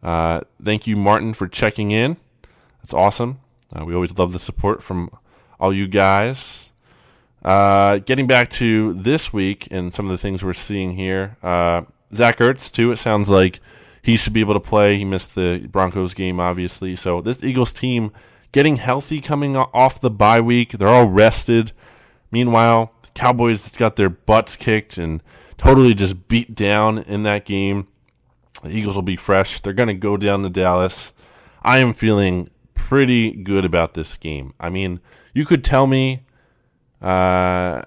Uh, 0.01 0.41
thank 0.63 0.87
you, 0.87 0.95
Martin, 0.95 1.33
for 1.33 1.47
checking 1.47 1.91
in. 1.91 2.17
That's 2.81 2.93
awesome. 2.93 3.39
Uh, 3.75 3.83
we 3.83 3.93
always 3.93 4.17
love 4.17 4.33
the 4.33 4.39
support 4.39 4.81
from 4.81 5.09
all 5.59 5.73
you 5.73 5.87
guys. 5.87 6.69
Uh, 7.43 7.99
getting 7.99 8.27
back 8.27 8.49
to 8.49 8.93
this 8.93 9.33
week 9.33 9.67
and 9.71 9.93
some 9.93 10.05
of 10.05 10.11
the 10.11 10.17
things 10.17 10.43
we're 10.43 10.53
seeing 10.53 10.95
here, 10.95 11.37
uh, 11.43 11.81
Zach 12.13 12.37
Ertz 12.37 12.71
too. 12.71 12.91
It 12.91 12.97
sounds 12.97 13.29
like 13.29 13.59
he 14.01 14.15
should 14.15 14.33
be 14.33 14.39
able 14.39 14.53
to 14.53 14.59
play. 14.59 14.97
He 14.97 15.05
missed 15.05 15.35
the 15.35 15.67
Broncos 15.69 16.13
game, 16.13 16.39
obviously. 16.39 16.95
So 16.95 17.21
this 17.21 17.43
Eagles 17.43 17.73
team 17.73 18.11
getting 18.51 18.77
healthy 18.77 19.21
coming 19.21 19.55
off 19.55 20.01
the 20.01 20.09
bye 20.09 20.41
week. 20.41 20.71
They're 20.71 20.87
all 20.87 21.07
rested. 21.07 21.71
Meanwhile, 22.31 22.93
the 23.01 23.09
Cowboys 23.09 23.69
got 23.77 23.95
their 23.95 24.09
butts 24.09 24.55
kicked 24.55 24.97
and 24.97 25.21
totally 25.57 25.93
just 25.93 26.27
beat 26.27 26.55
down 26.55 26.99
in 26.99 27.23
that 27.23 27.45
game. 27.45 27.87
The 28.63 28.69
Eagles 28.69 28.95
will 28.95 29.03
be 29.03 29.15
fresh. 29.15 29.61
They're 29.61 29.73
going 29.73 29.87
to 29.87 29.93
go 29.93 30.17
down 30.17 30.43
to 30.43 30.49
Dallas. 30.49 31.13
I 31.61 31.79
am 31.79 31.93
feeling 31.93 32.49
pretty 32.73 33.31
good 33.31 33.65
about 33.65 33.93
this 33.93 34.15
game. 34.15 34.53
I 34.59 34.69
mean, 34.69 34.99
you 35.33 35.45
could 35.45 35.63
tell 35.63 35.87
me. 35.87 36.23
Uh, 37.01 37.83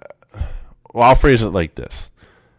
well, 0.92 1.08
I'll 1.08 1.14
phrase 1.14 1.42
it 1.42 1.50
like 1.50 1.74
this. 1.74 2.10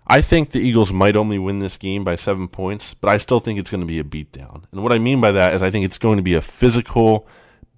I 0.07 0.19
think 0.21 0.49
the 0.49 0.59
Eagles 0.59 0.91
might 0.91 1.15
only 1.15 1.39
win 1.39 1.59
this 1.59 1.77
game 1.77 2.03
by 2.03 2.17
seven 2.17 2.47
points, 2.47 2.93
but 2.93 3.09
I 3.09 3.17
still 3.17 3.39
think 3.39 3.59
it's 3.59 3.69
going 3.69 3.81
to 3.81 3.87
be 3.87 3.99
a 3.99 4.03
beatdown. 4.03 4.63
And 4.71 4.83
what 4.83 4.91
I 4.91 4.99
mean 4.99 5.21
by 5.21 5.31
that 5.31 5.53
is 5.53 5.63
I 5.63 5.69
think 5.69 5.85
it's 5.85 5.97
going 5.97 6.17
to 6.17 6.23
be 6.23 6.33
a 6.33 6.41
physical 6.41 7.27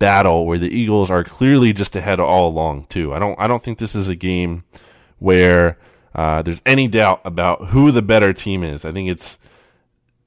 battle 0.04 0.46
where 0.46 0.60
the 0.60 0.68
Eagles 0.68 1.10
are 1.10 1.24
clearly 1.24 1.72
just 1.72 1.96
ahead 1.96 2.20
all 2.20 2.50
along 2.50 2.88
too. 2.88 3.14
I 3.14 3.20
don't 3.20 3.40
I 3.40 3.48
don't 3.48 3.64
think 3.64 3.78
this 3.78 3.96
is 3.96 4.10
a 4.10 4.16
game 4.16 4.66
where 5.18 5.78
uh, 6.14 6.42
there's 6.42 6.62
any 6.66 6.90
doubt 6.90 7.22
about 7.24 7.68
who 7.68 7.90
the 7.90 8.02
better 8.02 8.34
team 8.34 8.66
is. 8.66 8.84
I 8.84 8.92
think 8.92 9.10
it's 9.10 9.40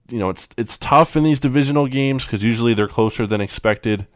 you 0.08 0.18
know 0.18 0.30
it's 0.30 0.48
it's 0.56 0.78
tough 0.78 1.14
in 1.14 1.24
these 1.24 1.38
divisional 1.38 1.88
games 1.88 2.24
because 2.24 2.42
usually 2.42 2.72
they're 2.72 2.88
closer 2.88 3.26
than 3.26 3.42
expected 3.42 4.06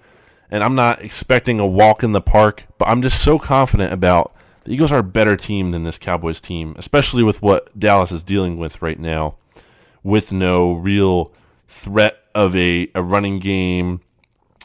and 0.50 0.64
I'm 0.64 0.74
not 0.74 1.02
expecting 1.02 1.60
a 1.60 1.66
walk 1.66 2.02
in 2.02 2.12
the 2.12 2.22
park, 2.22 2.64
but 2.78 2.88
I'm 2.88 3.02
just 3.02 3.22
so 3.22 3.38
confident 3.38 3.92
about 3.92 4.34
the 4.64 4.72
Eagles 4.72 4.92
are 4.92 5.00
a 5.00 5.04
better 5.04 5.36
team 5.36 5.72
than 5.72 5.84
this 5.84 5.98
Cowboys 5.98 6.40
team, 6.40 6.74
especially 6.78 7.22
with 7.22 7.42
what 7.42 7.78
Dallas 7.78 8.10
is 8.10 8.22
dealing 8.22 8.56
with 8.56 8.80
right 8.80 8.98
now, 8.98 9.36
with 10.02 10.32
no 10.32 10.72
real 10.72 11.32
threat 11.68 12.16
of 12.34 12.56
a, 12.56 12.90
a 12.94 13.02
running 13.02 13.38
game, 13.40 14.00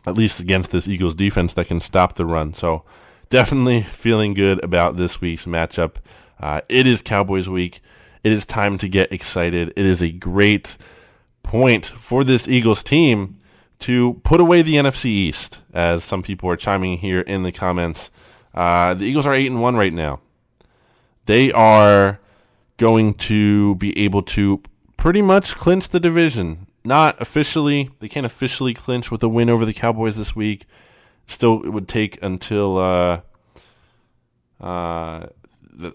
at 0.06 0.15
least 0.15 0.39
against 0.39 0.72
this 0.72 0.88
Eagles 0.88 1.15
defense 1.15 1.54
that 1.54 1.68
can 1.68 1.80
stop 1.80 2.15
the 2.15 2.26
run. 2.26 2.54
So 2.54 2.84
definitely 3.30 3.84
feeling 3.84 4.34
good 4.34 4.63
about 4.63 4.98
this 4.98 5.22
week's 5.22 5.46
matchup. 5.46 5.96
Uh, 6.39 6.62
it 6.70 6.86
is 6.86 7.02
Cowboys 7.02 7.50
week. 7.50 7.82
It 8.24 8.32
is 8.32 8.46
time 8.46 8.78
to 8.80 8.89
get 8.89 9.12
excited. 9.12 9.74
It 9.76 9.86
is 9.86 10.02
a 10.02 10.12
great 10.12 10.78
point 11.44 11.86
for 11.86 12.24
this 12.24 12.48
Eagles 12.48 12.84
team 12.84 13.38
to 13.80 14.15
put 14.24 14.41
away 14.41 14.62
the 14.62 14.76
NFC 14.76 15.06
East, 15.06 15.62
as 15.74 16.04
some 16.04 16.24
people 16.24 16.50
are 16.50 16.56
chiming 16.56 16.98
here 16.98 17.22
in 17.22 17.44
the 17.44 17.52
comments. 17.52 18.10
Uh, 18.54 18.94
the 18.94 19.06
Eagles 19.06 19.26
are 19.26 19.34
eight 19.34 19.48
and 19.48 19.62
one 19.62 19.76
right 19.76 19.94
now. 19.94 20.22
They 21.26 21.52
are 21.52 22.20
going 22.78 23.13
to 23.15 23.76
be 23.76 23.98
able 24.00 24.22
to 24.22 24.62
pretty 24.98 25.22
much 25.22 25.56
clinch 25.56 25.89
the 25.89 26.00
division. 26.00 26.64
Not 26.86 27.19
officially, 27.21 27.89
they 28.00 28.08
can't 28.08 28.26
officially 28.26 28.74
clinch 28.74 29.10
with 29.10 29.24
a 29.24 29.30
win 29.30 29.50
over 29.50 29.65
the 29.65 29.74
Cowboys 29.74 30.17
this 30.17 30.36
week. 30.36 30.65
Still, 31.28 31.63
it 31.63 31.69
would 31.69 31.88
take 31.88 32.21
until 32.21 32.78
uh, 32.78 33.21
uh, 34.62 35.28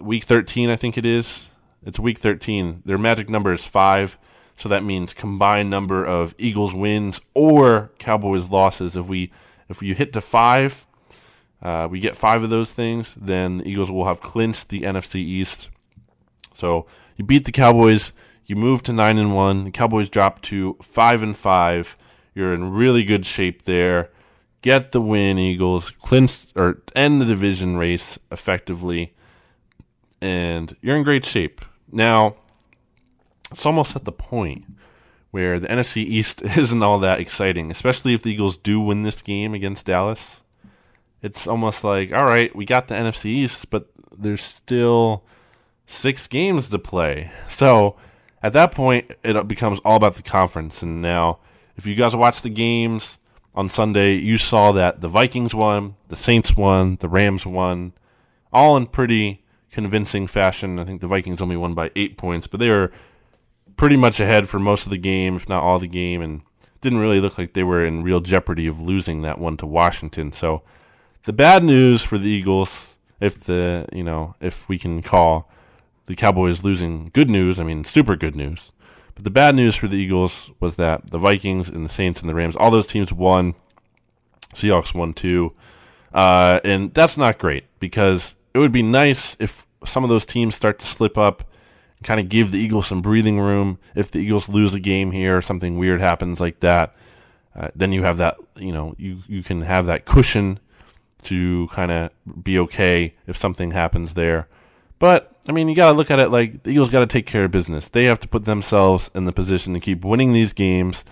week 0.01 0.25
13, 0.25 0.69
I 0.69 0.77
think 0.77 0.99
it 0.99 1.07
is. 1.07 1.49
It's 1.85 1.99
week 1.99 2.19
13. 2.19 2.83
Their 2.85 2.99
magic 2.99 3.29
number 3.29 3.53
is 3.53 3.65
five. 3.65 4.19
So 4.57 4.69
that 4.69 4.85
means 4.85 5.15
combined 5.15 5.71
number 5.71 6.05
of 6.05 6.35
Eagles 6.37 6.75
wins 6.75 7.21
or 7.33 7.93
Cowboys 7.99 8.51
losses. 8.51 8.95
If 8.95 9.07
we 9.07 9.33
if 9.71 9.83
you 9.83 9.95
hit 9.95 10.13
to 10.13 10.21
five, 10.21 10.87
uh, 11.63 11.89
we 11.91 11.99
get 11.99 12.17
five 12.17 12.43
of 12.43 12.51
those 12.51 12.71
things, 12.73 13.15
then 13.15 13.59
the 13.59 13.71
Eagles 13.71 13.91
will 13.91 14.05
have 14.05 14.21
clinched 14.21 14.69
the 14.69 14.83
NFC 14.83 15.15
East. 15.15 15.71
So 16.55 16.85
you 17.17 17.25
beat 17.25 17.47
the 17.47 17.53
Cowboys, 17.53 18.13
you 18.51 18.57
move 18.57 18.83
to 18.83 18.93
nine 18.93 19.17
and 19.17 19.35
one. 19.35 19.65
The 19.65 19.71
Cowboys 19.71 20.09
drop 20.09 20.43
to 20.43 20.77
five 20.83 21.23
and 21.23 21.37
five. 21.37 21.97
You're 22.35 22.53
in 22.53 22.73
really 22.73 23.05
good 23.05 23.25
shape 23.25 23.63
there. 23.63 24.11
Get 24.61 24.93
the 24.93 25.01
win, 25.01 25.39
Eagles. 25.39 25.91
Clinch 25.91 26.49
or 26.57 26.83
end 26.95 27.23
the 27.23 27.25
division 27.25 27.77
race 27.77 28.19
effectively, 28.31 29.15
and 30.21 30.77
you're 30.83 30.97
in 30.97 31.05
great 31.05 31.25
shape. 31.25 31.63
Now, 31.91 32.37
it's 33.51 33.65
almost 33.65 33.97
at 33.97 34.05
the 34.05 34.13
point 34.13 34.65
where 35.31 35.59
the 35.59 35.69
NFC 35.69 35.99
East 35.99 36.43
isn't 36.57 36.83
all 36.83 36.99
that 36.99 37.21
exciting, 37.21 37.71
especially 37.71 38.15
if 38.15 38.23
the 38.23 38.33
Eagles 38.33 38.59
do 38.59 38.81
win 38.81 39.03
this 39.03 39.23
game 39.23 39.55
against 39.55 39.87
Dallas. 39.87 40.41
It's 41.23 41.47
almost 41.47 41.85
like, 41.85 42.13
all 42.13 42.25
right, 42.25 42.55
we 42.55 42.65
got 42.65 42.89
the 42.89 42.95
NFC 42.95 43.27
East, 43.27 43.71
but 43.71 43.91
there's 44.17 44.43
still 44.43 45.25
six 45.87 46.27
games 46.27 46.69
to 46.71 46.79
play. 46.79 47.31
So 47.49 47.97
at 48.43 48.53
that 48.53 48.73
point, 48.73 49.11
it 49.23 49.49
becomes 49.49 49.79
all 49.85 49.97
about 49.97 50.15
the 50.15 50.23
conference. 50.23 50.83
And 50.83 51.03
now, 51.03 51.39
if 51.77 51.87
you 51.87 51.95
guys 51.95 52.17
watch 52.17 52.43
the 52.43 52.51
games 52.51 53.19
on 53.55 53.69
Sunday, 53.69 54.15
you 54.15 54.39
saw 54.39 54.73
that 54.73 55.01
the 55.01 55.09
Vikings 55.09 55.55
won, 55.55 55.97
the 56.09 56.17
Saints 56.17 56.57
won, 56.57 56.97
the 57.01 57.09
Rams 57.09 57.45
won, 57.45 57.93
all 58.53 58.77
in 58.77 58.87
pretty 58.87 59.45
convincing 59.71 60.27
fashion. 60.27 60.79
I 60.79 60.85
think 60.85 61.01
the 61.01 61.07
Vikings 61.07 61.41
only 61.41 61.57
won 61.57 61.75
by 61.75 61.91
eight 61.97 62.17
points, 62.17 62.47
but 62.47 62.61
they 62.61 62.71
were 62.71 62.93
pretty 63.77 63.97
much 63.97 64.21
ahead 64.21 64.49
for 64.49 64.59
most 64.59 64.87
of 64.87 64.91
the 64.91 64.99
game, 64.99 65.37
if 65.37 65.49
not 65.49 65.63
all 65.63 65.79
the 65.79 65.87
game, 65.87 66.23
and 66.23 66.43
didn't 66.81 66.99
really 66.99 67.21
look 67.21 67.39
like 67.39 67.53
they 67.53 67.63
were 67.63 67.85
in 67.85 68.03
real 68.03 68.21
jeopardy 68.21 68.67
of 68.67 68.81
losing 68.81 69.23
that 69.23 69.39
one 69.39 69.57
to 69.59 69.67
Washington. 69.67 70.33
So 70.33 70.63
the 71.25 71.33
bad 71.33 71.63
news 71.63 72.03
for 72.03 72.19
the 72.19 72.29
Eagles, 72.29 72.97
if 73.21 73.45
the 73.45 73.87
you 73.93 74.03
know 74.03 74.35
if 74.41 74.69
we 74.69 74.79
can 74.79 75.03
call 75.03 75.51
the 76.11 76.17
Cowboys 76.17 76.65
losing 76.65 77.11
good 77.15 77.31
news, 77.31 77.61
I 77.61 77.65
mean 77.65 77.85
super 77.85 78.17
good 78.17 78.35
news. 78.35 78.73
But 79.15 79.25
the 79.25 79.31
bad 79.31 79.55
news 79.55 79.77
for 79.77 79.87
the 79.87 79.97
Eagles 79.97 80.51
was 80.61 80.77
that 80.77 81.11
the 81.11 81.19
Vikings 81.19 81.69
and 81.69 81.85
the 81.85 81.91
Saints 81.91 82.21
and 82.21 82.29
the 82.29 82.35
Rams, 82.35 82.57
all 82.57 82.71
those 82.71 82.87
teams 82.87 83.13
won. 83.13 83.55
Seahawks 84.55 84.93
won 84.93 85.13
too, 85.15 85.53
uh, 86.13 86.59
and 86.65 86.93
that's 86.93 87.17
not 87.17 87.39
great 87.39 87.65
because 87.79 88.35
it 88.53 88.59
would 88.59 88.73
be 88.73 88.83
nice 88.83 89.37
if 89.39 89.65
some 89.87 90.03
of 90.03 90.11
those 90.11 90.27
teams 90.27 90.57
start 90.57 90.81
to 90.81 90.87
slip 90.87 91.17
up 91.17 91.45
and 91.97 92.05
kind 92.05 92.19
of 92.19 92.29
give 92.29 92.51
the 92.51 92.59
Eagles 92.59 92.89
some 92.89 93.01
breathing 93.01 93.39
room. 93.39 93.79
If 93.95 94.11
the 94.11 94.19
Eagles 94.19 94.49
lose 94.49 94.75
a 94.75 94.81
game 94.81 95.13
here 95.13 95.37
or 95.37 95.43
something 95.43 95.79
weird 95.79 96.01
happens 96.01 96.41
like 96.41 96.59
that, 96.61 96.97
uh, 97.55 97.69
then 97.77 97.93
you 97.93 98.03
have 98.03 98.19
that, 98.19 98.39
you 98.57 98.73
know, 98.73 98.97
you, 98.99 99.19
you 99.29 99.45
can 99.45 99.63
have 99.63 99.87
that 99.87 100.05
cushion 100.05 100.59
to 101.23 101.69
kind 101.69 101.93
of 101.93 102.11
be 102.43 102.59
okay 102.59 103.13
if 103.29 103.37
something 103.37 103.71
happens 103.71 104.15
there. 104.15 104.49
But, 105.01 105.35
I 105.49 105.53
mean, 105.53 105.69
you 105.69 105.75
got 105.75 105.91
to 105.91 105.97
look 105.97 106.11
at 106.13 106.21
it 106.21 106.29
like 106.29 106.63
the 106.63 106.71
Eagles 106.71 106.91
got 106.91 107.01
to 107.01 107.07
take 107.07 107.27
care 107.27 107.45
of 107.45 107.51
business. 107.51 107.89
They 107.89 108.05
have 108.05 108.21
to 108.21 108.29
put 108.29 108.45
themselves 108.45 109.11
in 109.15 109.25
the 109.25 109.33
position 109.33 109.75
to 109.75 109.81
keep 109.81 110.05
winning 110.05 110.33
these 110.33 110.53
games. 110.53 111.05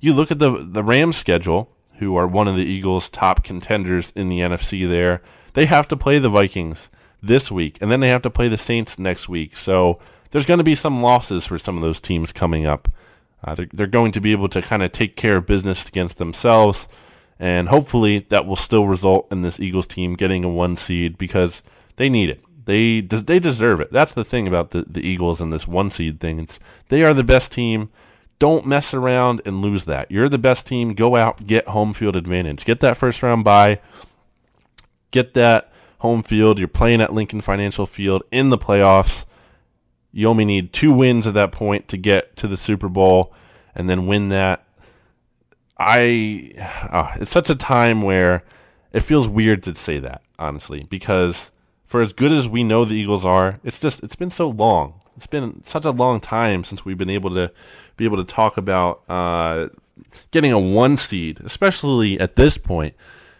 You 0.00 0.12
look 0.12 0.30
at 0.30 0.40
the, 0.40 0.58
the 0.68 0.84
Rams 0.84 1.16
schedule, 1.16 1.72
who 1.98 2.16
are 2.16 2.26
one 2.26 2.48
of 2.48 2.56
the 2.56 2.64
Eagles' 2.64 3.08
top 3.08 3.44
contenders 3.44 4.12
in 4.14 4.28
the 4.28 4.40
NFC 4.40 4.86
there. 4.86 5.22
They 5.54 5.64
have 5.64 5.88
to 5.88 5.96
play 5.96 6.18
the 6.18 6.28
Vikings 6.28 6.90
this 7.22 7.50
week, 7.50 7.78
and 7.80 7.90
then 7.90 8.00
they 8.00 8.08
have 8.08 8.22
to 8.22 8.30
play 8.30 8.48
the 8.48 8.58
Saints 8.58 8.98
next 8.98 9.28
week. 9.28 9.56
So, 9.56 9.98
there's 10.32 10.44
going 10.44 10.58
to 10.58 10.64
be 10.64 10.74
some 10.74 11.00
losses 11.00 11.46
for 11.46 11.56
some 11.56 11.76
of 11.76 11.82
those 11.82 12.00
teams 12.00 12.32
coming 12.32 12.66
up. 12.66 12.88
Uh, 13.44 13.54
they're, 13.54 13.68
they're 13.72 13.86
going 13.86 14.10
to 14.12 14.20
be 14.20 14.32
able 14.32 14.48
to 14.48 14.60
kind 14.60 14.82
of 14.82 14.90
take 14.90 15.16
care 15.16 15.36
of 15.36 15.46
business 15.46 15.88
against 15.88 16.18
themselves, 16.18 16.88
and 17.38 17.68
hopefully 17.68 18.18
that 18.18 18.44
will 18.44 18.56
still 18.56 18.86
result 18.86 19.28
in 19.30 19.42
this 19.42 19.60
Eagles 19.60 19.86
team 19.86 20.14
getting 20.14 20.44
a 20.44 20.48
one 20.48 20.74
seed 20.74 21.16
because 21.16 21.62
they 21.94 22.08
need 22.08 22.28
it. 22.28 22.42
They 22.66 23.00
they 23.00 23.38
deserve 23.38 23.80
it. 23.80 23.92
That's 23.92 24.14
the 24.14 24.24
thing 24.24 24.46
about 24.46 24.70
the, 24.70 24.84
the 24.86 25.06
Eagles 25.06 25.40
and 25.40 25.52
this 25.52 25.66
one 25.66 25.90
seed 25.90 26.20
thing. 26.20 26.38
It's 26.38 26.60
they 26.88 27.02
are 27.02 27.14
the 27.14 27.24
best 27.24 27.50
team. 27.50 27.90
Don't 28.38 28.66
mess 28.66 28.92
around 28.92 29.40
and 29.46 29.62
lose 29.62 29.86
that. 29.86 30.10
You're 30.10 30.28
the 30.28 30.38
best 30.38 30.66
team. 30.66 30.92
Go 30.92 31.16
out, 31.16 31.46
get 31.46 31.68
home 31.68 31.94
field 31.94 32.16
advantage. 32.16 32.64
Get 32.64 32.80
that 32.80 32.96
first 32.98 33.22
round 33.22 33.44
bye. 33.44 33.80
Get 35.10 35.32
that 35.34 35.72
home 36.00 36.22
field. 36.22 36.58
You're 36.58 36.68
playing 36.68 37.00
at 37.00 37.14
Lincoln 37.14 37.40
Financial 37.40 37.86
Field 37.86 38.22
in 38.30 38.50
the 38.50 38.58
playoffs 38.58 39.24
you 40.16 40.26
only 40.30 40.46
need 40.46 40.72
two 40.72 40.94
wins 40.94 41.26
at 41.26 41.34
that 41.34 41.52
point 41.52 41.88
to 41.88 41.98
get 41.98 42.36
to 42.36 42.48
the 42.48 42.56
Super 42.56 42.88
Bowl 42.88 43.34
and 43.74 43.86
then 43.86 44.06
win 44.06 44.30
that. 44.30 44.64
I 45.76 46.52
uh, 46.90 47.16
it's 47.20 47.30
such 47.30 47.50
a 47.50 47.54
time 47.54 48.00
where 48.00 48.42
it 48.94 49.00
feels 49.00 49.28
weird 49.28 49.62
to 49.64 49.74
say 49.74 49.98
that 49.98 50.22
honestly 50.38 50.84
because 50.88 51.50
for 51.86 52.00
as 52.02 52.12
good 52.12 52.32
as 52.32 52.48
we 52.48 52.64
know 52.64 52.84
the 52.84 52.94
Eagles 52.94 53.24
are, 53.24 53.60
it's 53.64 53.78
just 53.78 54.02
it's 54.02 54.16
been 54.16 54.30
so 54.30 54.48
long. 54.48 55.00
It's 55.16 55.26
been 55.26 55.62
such 55.64 55.84
a 55.84 55.90
long 55.90 56.20
time 56.20 56.64
since 56.64 56.84
we've 56.84 56.98
been 56.98 57.08
able 57.08 57.30
to 57.30 57.50
be 57.96 58.04
able 58.04 58.18
to 58.18 58.24
talk 58.24 58.58
about 58.58 59.02
uh, 59.08 59.68
getting 60.30 60.52
a 60.52 60.58
one 60.58 60.96
seed, 60.96 61.40
especially 61.40 62.20
at 62.20 62.36
this 62.36 62.58
point 62.58 62.94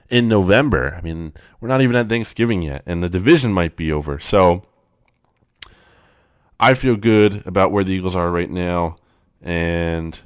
in 0.09 0.29
November. 0.29 0.95
I 0.97 1.03
mean, 1.03 1.35
we're 1.61 1.69
not 1.69 1.83
even 1.83 1.97
at 1.97 2.09
Thanksgiving 2.09 2.63
yet, 2.63 2.83
and 2.87 3.03
the 3.03 3.09
division 3.09 3.53
might 3.53 3.77
be 3.77 3.93
over. 3.93 4.19
So 4.19 4.63
I 6.59 6.75
feel 6.75 6.97
good 6.97 7.47
about 7.47 7.73
where 7.73 7.85
the 7.85 7.93
Eagles 7.93 8.17
are 8.17 8.31
right 8.31 8.51
now, 8.51 8.97
and 9.43 10.19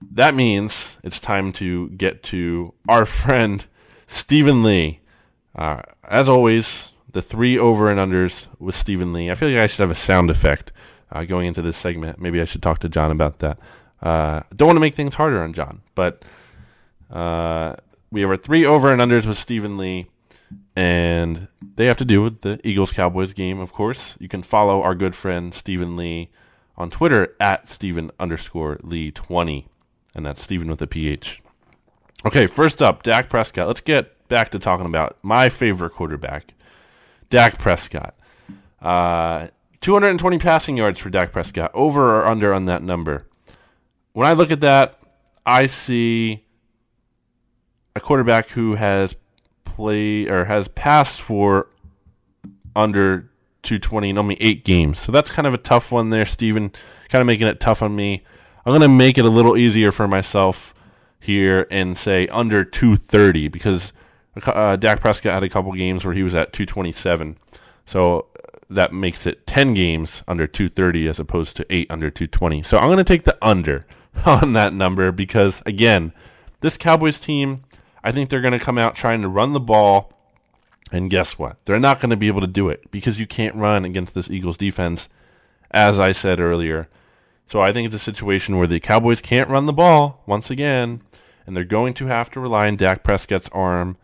that 0.00 0.34
means 0.34 0.98
it's 1.04 1.20
time 1.20 1.52
to 1.52 1.90
get 1.90 2.22
to 2.24 2.74
our 2.88 3.04
friend 3.06 3.64
Stephen 4.06 4.62
Lee. 4.62 5.00
Uh, 5.54 5.82
as 6.04 6.28
always, 6.28 6.90
the 7.10 7.22
three 7.22 7.58
over 7.58 7.90
and 7.90 7.98
unders 7.98 8.46
with 8.58 8.74
Stephen 8.74 9.12
Lee. 9.12 9.30
I 9.30 9.34
feel 9.34 9.48
like 9.48 9.58
I 9.58 9.66
should 9.66 9.80
have 9.80 9.90
a 9.90 9.94
sound 9.94 10.30
effect 10.30 10.72
uh, 11.10 11.24
going 11.24 11.46
into 11.46 11.62
this 11.62 11.76
segment. 11.76 12.20
Maybe 12.20 12.40
I 12.40 12.44
should 12.44 12.62
talk 12.62 12.78
to 12.80 12.88
John 12.88 13.10
about 13.10 13.38
that. 13.38 13.60
Uh, 14.00 14.42
don't 14.54 14.66
want 14.66 14.76
to 14.76 14.80
make 14.80 14.94
things 14.94 15.14
harder 15.14 15.42
on 15.42 15.52
John, 15.52 15.82
but 15.94 16.24
uh, 17.10 17.74
we 18.10 18.20
have 18.20 18.30
our 18.30 18.36
three 18.36 18.64
over 18.64 18.92
and 18.92 19.00
unders 19.00 19.26
with 19.26 19.38
Stephen 19.38 19.76
Lee, 19.76 20.06
and 20.76 21.48
they 21.74 21.86
have 21.86 21.96
to 21.96 22.04
do 22.04 22.22
with 22.22 22.42
the 22.42 22.60
Eagles 22.62 22.92
Cowboys 22.92 23.32
game, 23.32 23.58
of 23.58 23.72
course. 23.72 24.14
You 24.18 24.28
can 24.28 24.42
follow 24.42 24.82
our 24.82 24.94
good 24.94 25.14
friend 25.14 25.52
Stephen 25.52 25.96
Lee 25.96 26.30
on 26.76 26.90
Twitter 26.90 27.34
at 27.40 27.68
Stephen 27.68 28.10
underscore 28.20 28.78
Lee 28.82 29.10
20, 29.10 29.66
and 30.14 30.24
that's 30.24 30.42
Stephen 30.42 30.68
with 30.68 30.80
a 30.80 30.86
PH. 30.86 31.42
Okay, 32.24 32.46
first 32.46 32.80
up, 32.80 33.02
Dak 33.02 33.28
Prescott. 33.28 33.66
Let's 33.66 33.80
get 33.80 34.28
back 34.28 34.50
to 34.50 34.58
talking 34.58 34.86
about 34.86 35.18
my 35.22 35.48
favorite 35.48 35.90
quarterback, 35.90 36.54
Dak 37.30 37.58
Prescott. 37.58 38.14
Uh, 38.80 39.48
220 39.80 40.38
passing 40.38 40.76
yards 40.76 40.98
for 40.98 41.10
Dak 41.10 41.32
Prescott, 41.32 41.70
over 41.74 42.18
or 42.18 42.26
under 42.26 42.52
on 42.52 42.64
that 42.66 42.82
number. 42.82 43.26
When 44.12 44.26
I 44.26 44.32
look 44.32 44.50
at 44.50 44.60
that, 44.60 44.98
I 45.46 45.66
see 45.66 46.44
a 47.94 48.00
quarterback 48.00 48.48
who 48.50 48.74
has 48.74 49.16
played 49.64 50.28
or 50.28 50.46
has 50.46 50.68
passed 50.68 51.20
for 51.20 51.68
under 52.74 53.30
220 53.62 54.10
in 54.10 54.18
only 54.18 54.36
eight 54.40 54.64
games. 54.64 54.98
So 54.98 55.12
that's 55.12 55.30
kind 55.30 55.46
of 55.46 55.54
a 55.54 55.58
tough 55.58 55.92
one 55.92 56.10
there, 56.10 56.26
Stephen. 56.26 56.72
Kind 57.08 57.20
of 57.20 57.26
making 57.26 57.46
it 57.46 57.60
tough 57.60 57.82
on 57.82 57.94
me. 57.94 58.24
I'm 58.64 58.72
going 58.72 58.82
to 58.82 58.88
make 58.88 59.18
it 59.18 59.24
a 59.24 59.30
little 59.30 59.56
easier 59.56 59.92
for 59.92 60.06
myself 60.06 60.74
here 61.20 61.66
and 61.70 61.96
say 61.96 62.26
under 62.28 62.64
230 62.64 63.48
because 63.48 63.92
uh, 64.46 64.76
Dak 64.76 65.00
Prescott 65.00 65.32
had 65.32 65.42
a 65.42 65.48
couple 65.48 65.72
games 65.72 66.04
where 66.04 66.14
he 66.14 66.22
was 66.22 66.34
at 66.34 66.52
227. 66.52 67.36
So 67.86 68.26
that 68.70 68.92
makes 68.92 69.26
it 69.26 69.46
10 69.46 69.74
games 69.74 70.22
under 70.28 70.46
230 70.46 71.08
as 71.08 71.18
opposed 71.18 71.56
to 71.56 71.66
8 71.70 71.90
under 71.90 72.10
220. 72.10 72.62
So 72.62 72.78
I'm 72.78 72.88
going 72.88 72.98
to 72.98 73.04
take 73.04 73.24
the 73.24 73.38
under 73.40 73.86
on 74.26 74.52
that 74.52 74.74
number 74.74 75.10
because, 75.12 75.62
again, 75.64 76.12
this 76.60 76.76
Cowboys 76.76 77.20
team, 77.20 77.64
I 78.02 78.12
think 78.12 78.28
they're 78.28 78.40
going 78.40 78.58
to 78.58 78.64
come 78.64 78.78
out 78.78 78.94
trying 78.94 79.22
to 79.22 79.28
run 79.28 79.52
the 79.52 79.60
ball. 79.60 80.12
And 80.90 81.10
guess 81.10 81.38
what? 81.38 81.56
They're 81.64 81.78
not 81.78 82.00
going 82.00 82.10
to 82.10 82.16
be 82.16 82.28
able 82.28 82.40
to 82.40 82.46
do 82.46 82.68
it 82.68 82.90
because 82.90 83.20
you 83.20 83.26
can't 83.26 83.54
run 83.54 83.84
against 83.84 84.14
this 84.14 84.30
Eagles 84.30 84.56
defense, 84.56 85.08
as 85.70 86.00
I 86.00 86.12
said 86.12 86.40
earlier. 86.40 86.88
So 87.46 87.60
I 87.60 87.72
think 87.72 87.86
it's 87.86 87.94
a 87.94 87.98
situation 87.98 88.56
where 88.56 88.66
the 88.66 88.80
Cowboys 88.80 89.20
can't 89.20 89.50
run 89.50 89.66
the 89.66 89.72
ball 89.72 90.22
once 90.26 90.50
again, 90.50 91.02
and 91.46 91.56
they're 91.56 91.64
going 91.64 91.94
to 91.94 92.06
have 92.06 92.30
to 92.32 92.40
rely 92.40 92.68
on 92.68 92.76
Dak 92.76 93.02
Prescott's 93.02 93.48
arm, 93.52 93.96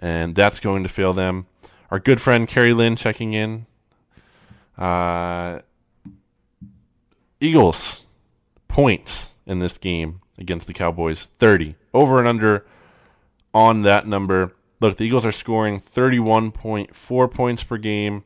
and 0.00 0.34
that's 0.34 0.60
going 0.60 0.82
to 0.82 0.88
fail 0.88 1.12
them. 1.12 1.46
Our 1.90 1.98
good 1.98 2.20
friend 2.20 2.48
Kerry 2.48 2.72
Lynn 2.72 2.96
checking 2.96 3.34
in. 3.34 3.66
Uh, 4.76 5.60
Eagles 7.40 8.06
points 8.68 9.34
in 9.46 9.58
this 9.58 9.78
game 9.78 10.20
against 10.38 10.66
the 10.66 10.72
Cowboys 10.72 11.26
30. 11.26 11.74
Over 11.92 12.18
and 12.18 12.26
under 12.26 12.66
on 13.52 13.82
that 13.82 14.06
number. 14.06 14.54
Look, 14.80 14.96
the 14.96 15.04
Eagles 15.04 15.24
are 15.24 15.32
scoring 15.32 15.78
31.4 15.78 17.30
points 17.30 17.64
per 17.64 17.76
game. 17.76 18.24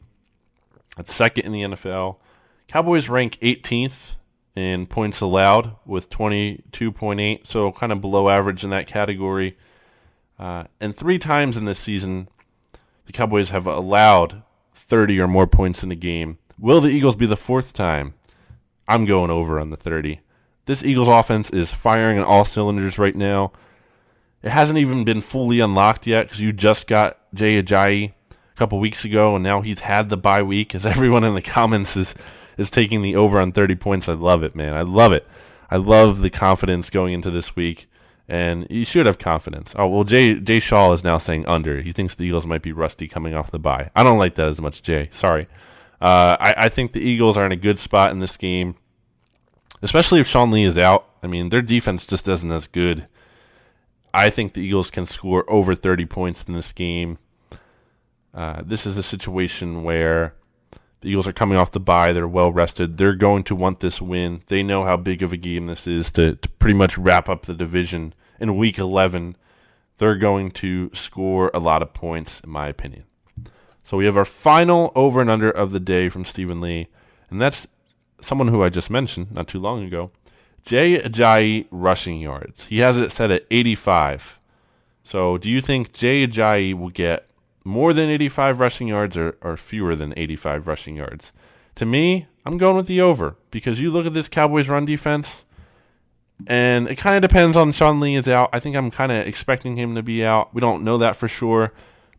That's 0.97 1.15
second 1.15 1.45
in 1.45 1.53
the 1.53 1.63
NFL. 1.63 2.19
Cowboys 2.67 3.09
rank 3.09 3.39
18th 3.41 4.15
in 4.57 4.87
points 4.87 5.21
allowed 5.21 5.77
with 5.87 6.11
22.8, 6.11 7.47
so 7.47 7.71
kind 7.73 7.93
of 7.93 8.01
below 8.01 8.29
average 8.29 8.65
in 8.65 8.71
that 8.71 8.87
category. 8.87 9.57
Uh, 10.39 10.65
and 10.81 10.95
three 10.97 11.19
times 11.19 11.57
in 11.57 11.65
this 11.65 11.79
season, 11.79 12.29
the 13.07 13.13
Cowboys 13.13 13.51
have 13.51 13.67
allowed 13.67 14.43
30 14.75 15.21
or 15.21 15.29
more 15.29 15.47
points 15.47 15.83
in 15.83 15.91
a 15.91 15.97
game. 15.97 16.39
Will 16.59 16.81
the 16.81 16.91
Eagles 16.91 17.17
be 17.17 17.27
the 17.27 17.37
fourth 17.37 17.73
time? 17.73 18.15
I'm 18.87 19.05
going 19.05 19.31
over 19.31 19.59
on 19.61 19.71
the 19.71 19.77
30. 19.77 20.21
This 20.65 20.85
Eagles 20.85 21.09
offense 21.09 21.51
is 21.51 21.73
firing 21.73 22.19
on 22.19 22.25
all 22.25 22.45
cylinders 22.45 22.99
right 22.99 23.15
now. 23.15 23.53
It 24.43 24.51
hasn't 24.51 24.79
even 24.79 25.05
been 25.05 25.21
fully 25.21 25.61
unlocked 25.61 26.07
yet 26.07 26.27
because 26.27 26.41
you 26.41 26.53
just 26.53 26.87
got 26.87 27.19
Jay 27.35 27.61
Ajayi 27.61 28.13
a 28.31 28.35
couple 28.57 28.79
weeks 28.79 29.05
ago, 29.05 29.35
and 29.35 29.43
now 29.43 29.63
he's 29.63 29.81
had 29.81 30.09
the 30.09 30.17
bye 30.17 30.43
week. 30.43 30.75
As 30.75 30.87
everyone 30.87 31.25
in 31.25 31.35
the 31.35 31.43
comments 31.43 31.97
is 31.97 32.15
is 32.57 32.71
taking 32.71 33.03
the 33.03 33.17
over 33.17 33.39
on 33.41 33.53
30 33.53 33.77
points. 33.77 34.09
I 34.09 34.15
love 34.15 34.43
it, 34.43 34.55
man. 34.55 34.75
I 34.75 34.83
love 34.83 35.13
it. 35.13 35.27
I 35.71 35.77
love 35.77 36.21
the 36.21 36.31
confidence 36.31 36.91
going 36.91 37.15
into 37.15 37.31
this 37.31 37.55
week, 37.55 37.89
and 38.29 38.67
you 38.69 38.85
should 38.85 39.07
have 39.07 39.19
confidence. 39.19 39.73
Oh 39.77 39.89
well, 39.89 40.05
Jay 40.05 40.35
Jay 40.39 40.61
Shaw 40.61 40.93
is 40.93 41.03
now 41.03 41.19
saying 41.19 41.47
under. 41.47 41.81
He 41.81 41.93
thinks 41.93 42.15
the 42.15 42.25
Eagles 42.25 42.47
might 42.47 42.63
be 42.63 42.73
rusty 42.73 43.09
coming 43.09 43.35
off 43.35 43.51
the 43.51 43.59
bye. 43.59 43.91
I 43.97 44.03
don't 44.03 44.19
like 44.19 44.35
that 44.35 44.49
as 44.49 44.61
much, 44.61 44.83
Jay. 44.83 45.09
Sorry. 45.13 45.47
Uh, 46.01 46.37
I, 46.39 46.55
I 46.57 46.69
think 46.69 46.93
the 46.93 47.01
Eagles 47.01 47.37
are 47.37 47.47
in 47.47 47.53
a 47.53 47.57
good 47.57 47.79
spot 47.79 48.13
in 48.13 48.21
this 48.21 48.37
game, 48.37 48.77
especially 49.83 50.21
if 50.21 50.29
Sean 50.29 50.51
Lee 50.51 50.65
is 50.65 50.79
out. 50.79 51.09
I 51.23 51.27
mean, 51.27 51.49
their 51.49 51.63
defense 51.63 52.07
just 52.07 52.29
isn't 52.29 52.53
as 52.53 52.67
good. 52.67 53.07
I 54.15 54.31
think 54.31 54.53
the 54.53 54.61
Eagles 54.61 54.91
can 54.91 55.07
score 55.07 55.51
over 55.51 55.75
30 55.75 56.07
points 56.07 56.45
in 56.45 56.55
this 56.55 56.71
game. 56.71 57.19
Uh, 58.33 58.63
this 58.65 58.87
is 58.87 58.97
a 58.97 59.03
situation 59.03 59.83
where 59.83 60.35
the 61.01 61.09
Eagles 61.09 61.27
are 61.27 61.33
coming 61.33 61.59
off 61.59 61.73
the 61.73 61.81
bye. 61.81 62.13
They're 62.13 62.29
well 62.29 62.53
rested. 62.53 62.97
They're 62.97 63.15
going 63.15 63.43
to 63.45 63.57
want 63.57 63.81
this 63.81 64.01
win. 64.01 64.43
They 64.47 64.63
know 64.63 64.85
how 64.85 64.97
big 64.97 65.23
of 65.23 65.33
a 65.33 65.37
game 65.37 65.67
this 65.67 65.87
is 65.87 66.13
to, 66.13 66.37
to 66.37 66.49
pretty 66.49 66.75
much 66.75 66.97
wrap 66.97 67.29
up 67.29 67.47
the 67.47 67.55
division 67.55 68.15
in 68.41 68.57
week 68.57 68.79
11. 68.79 69.37
They're 69.99 70.17
going 70.17 70.51
to 70.53 70.91
score 70.95 71.51
a 71.53 71.59
lot 71.59 71.83
of 71.83 71.93
points, 71.93 72.41
in 72.41 72.51
my 72.51 72.69
opinion. 72.69 73.05
So 73.83 73.97
we 73.97 74.05
have 74.05 74.17
our 74.17 74.25
final 74.25 74.93
over 74.95 75.21
and 75.21 75.31
under 75.31 75.51
of 75.51 75.73
the 75.73 75.81
day 75.81 76.09
from 76.09 76.25
Stephen 76.25 76.61
Lee, 76.61 76.89
and 77.31 77.41
that's 77.41 77.67
someone 78.21 78.49
who 78.49 78.63
I 78.63 78.69
just 78.69 78.91
mentioned 78.91 79.33
not 79.33 79.49
too 79.49 79.59
long 79.59 79.85
ago. 79.85 80.11
Jay 80.63 80.99
Ajayi 80.99 81.67
rushing 81.71 82.21
yards. 82.21 82.67
He 82.67 82.81
has 82.81 82.99
it 82.99 83.13
set 83.13 83.31
at 83.31 83.47
85. 83.51 84.39
So 85.05 85.39
do 85.39 85.49
you 85.49 85.61
think 85.61 85.95
Jay 85.95 86.27
Ajayi 86.27 86.75
will 86.75 86.91
get 86.91 87.27
more 87.65 87.93
than 87.93 88.11
85 88.11 88.61
rushing 88.61 88.89
yards 88.89 89.17
or, 89.17 89.39
or 89.41 89.57
fewer 89.57 89.97
than 89.97 90.13
85 90.17 90.67
rushing 90.67 90.97
yards? 90.97 91.33
To 91.77 91.87
me, 91.87 92.27
I'm 92.45 92.59
going 92.59 92.77
with 92.77 92.89
the 92.89 93.01
over 93.01 93.37
because 93.51 93.81
you 93.81 93.91
look 93.91 94.05
at 94.05 94.15
this 94.15 94.29
Cowboys 94.29 94.69
run 94.69 94.85
defense, 94.85 95.47
and 96.47 96.89
it 96.89 96.97
kind 96.97 97.17
of 97.17 97.23
depends 97.23 97.57
on 97.57 97.73
Sean 97.73 98.01
Lee 98.01 98.15
is 98.15 98.29
out. 98.29 98.51
I 98.53 98.61
think 98.61 98.77
I'm 98.77 98.91
kind 98.91 99.11
of 99.11 99.27
expecting 99.27 99.77
him 99.77 99.95
to 99.95 100.03
be 100.03 100.25
out. 100.25 100.55
We 100.55 100.61
don't 100.61 100.85
know 100.85 100.99
that 100.99 101.17
for 101.17 101.29
sure. 101.29 101.73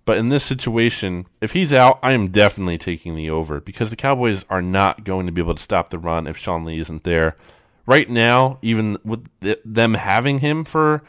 But 0.05 0.17
in 0.17 0.29
this 0.29 0.43
situation, 0.43 1.27
if 1.39 1.51
he's 1.51 1.71
out, 1.71 1.99
I 2.01 2.13
am 2.13 2.29
definitely 2.29 2.79
taking 2.79 3.15
the 3.15 3.29
over 3.29 3.61
because 3.61 3.91
the 3.91 3.95
Cowboys 3.95 4.43
are 4.49 4.61
not 4.61 5.03
going 5.03 5.27
to 5.27 5.31
be 5.31 5.39
able 5.39 5.53
to 5.53 5.61
stop 5.61 5.91
the 5.91 5.99
run 5.99 6.25
if 6.25 6.35
Sean 6.35 6.65
Lee 6.65 6.79
isn't 6.79 7.03
there. 7.03 7.37
Right 7.85 8.09
now, 8.09 8.57
even 8.61 8.97
with 9.03 9.27
them 9.63 9.93
having 9.93 10.39
him 10.39 10.65
for 10.65 11.03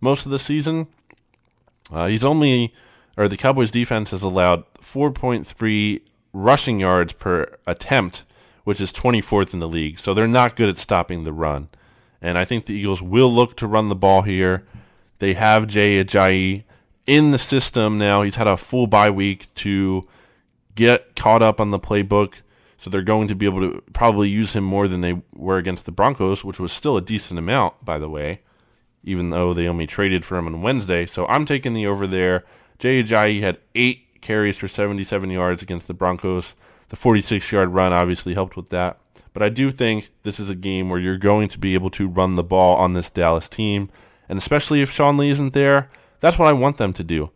most 0.00 0.24
of 0.24 0.30
the 0.30 0.38
season, 0.38 0.86
uh, 1.90 2.06
he's 2.06 2.24
only, 2.24 2.72
or 3.16 3.28
the 3.28 3.36
Cowboys 3.36 3.70
defense 3.70 4.12
has 4.12 4.22
allowed 4.22 4.64
4.3 4.74 6.00
rushing 6.32 6.80
yards 6.80 7.12
per 7.12 7.56
attempt, 7.66 8.24
which 8.64 8.80
is 8.80 8.92
24th 8.92 9.52
in 9.52 9.60
the 9.60 9.68
league. 9.68 9.98
So 9.98 10.14
they're 10.14 10.28
not 10.28 10.56
good 10.56 10.68
at 10.68 10.76
stopping 10.76 11.24
the 11.24 11.32
run. 11.32 11.68
And 12.24 12.38
I 12.38 12.46
think 12.46 12.64
the 12.64 12.74
Eagles 12.74 13.02
will 13.02 13.30
look 13.30 13.54
to 13.58 13.66
run 13.66 13.90
the 13.90 13.94
ball 13.94 14.22
here. 14.22 14.64
They 15.18 15.34
have 15.34 15.66
Jay 15.66 16.02
Ajayi 16.02 16.64
in 17.06 17.32
the 17.32 17.38
system 17.38 17.98
now. 17.98 18.22
He's 18.22 18.36
had 18.36 18.46
a 18.46 18.56
full 18.56 18.86
bye 18.86 19.10
week 19.10 19.54
to 19.56 20.02
get 20.74 21.14
caught 21.16 21.42
up 21.42 21.60
on 21.60 21.70
the 21.70 21.78
playbook. 21.78 22.36
So 22.78 22.88
they're 22.88 23.02
going 23.02 23.28
to 23.28 23.34
be 23.34 23.44
able 23.44 23.60
to 23.60 23.82
probably 23.92 24.30
use 24.30 24.54
him 24.54 24.64
more 24.64 24.88
than 24.88 25.02
they 25.02 25.20
were 25.34 25.58
against 25.58 25.84
the 25.84 25.92
Broncos, 25.92 26.42
which 26.42 26.58
was 26.58 26.72
still 26.72 26.96
a 26.96 27.02
decent 27.02 27.38
amount, 27.38 27.84
by 27.84 27.98
the 27.98 28.08
way, 28.08 28.40
even 29.02 29.28
though 29.28 29.52
they 29.52 29.68
only 29.68 29.86
traded 29.86 30.24
for 30.24 30.38
him 30.38 30.46
on 30.46 30.62
Wednesday. 30.62 31.04
So 31.04 31.26
I'm 31.26 31.44
taking 31.44 31.74
the 31.74 31.86
over 31.86 32.06
there. 32.06 32.42
Jay 32.78 33.02
Ajayi 33.02 33.40
had 33.40 33.58
eight 33.74 34.22
carries 34.22 34.56
for 34.56 34.66
77 34.66 35.28
yards 35.28 35.60
against 35.60 35.88
the 35.88 35.94
Broncos. 35.94 36.54
The 36.88 36.96
46 36.96 37.52
yard 37.52 37.68
run 37.68 37.92
obviously 37.92 38.32
helped 38.32 38.56
with 38.56 38.70
that. 38.70 38.98
But 39.34 39.42
I 39.42 39.50
do 39.50 39.70
think 39.70 40.10
this 40.22 40.40
is 40.40 40.48
a 40.48 40.54
game 40.54 40.88
where 40.88 41.00
you're 41.00 41.18
going 41.18 41.48
to 41.48 41.58
be 41.58 41.74
able 41.74 41.90
to 41.90 42.08
run 42.08 42.36
the 42.36 42.44
ball 42.44 42.76
on 42.76 42.94
this 42.94 43.10
Dallas 43.10 43.48
team. 43.48 43.90
And 44.28 44.38
especially 44.38 44.80
if 44.80 44.90
Sean 44.90 45.18
Lee 45.18 45.28
isn't 45.28 45.52
there, 45.52 45.90
that's 46.20 46.38
what 46.38 46.48
I 46.48 46.52
want 46.54 46.78
them 46.78 46.94
to 46.94 47.04
do. 47.04 47.30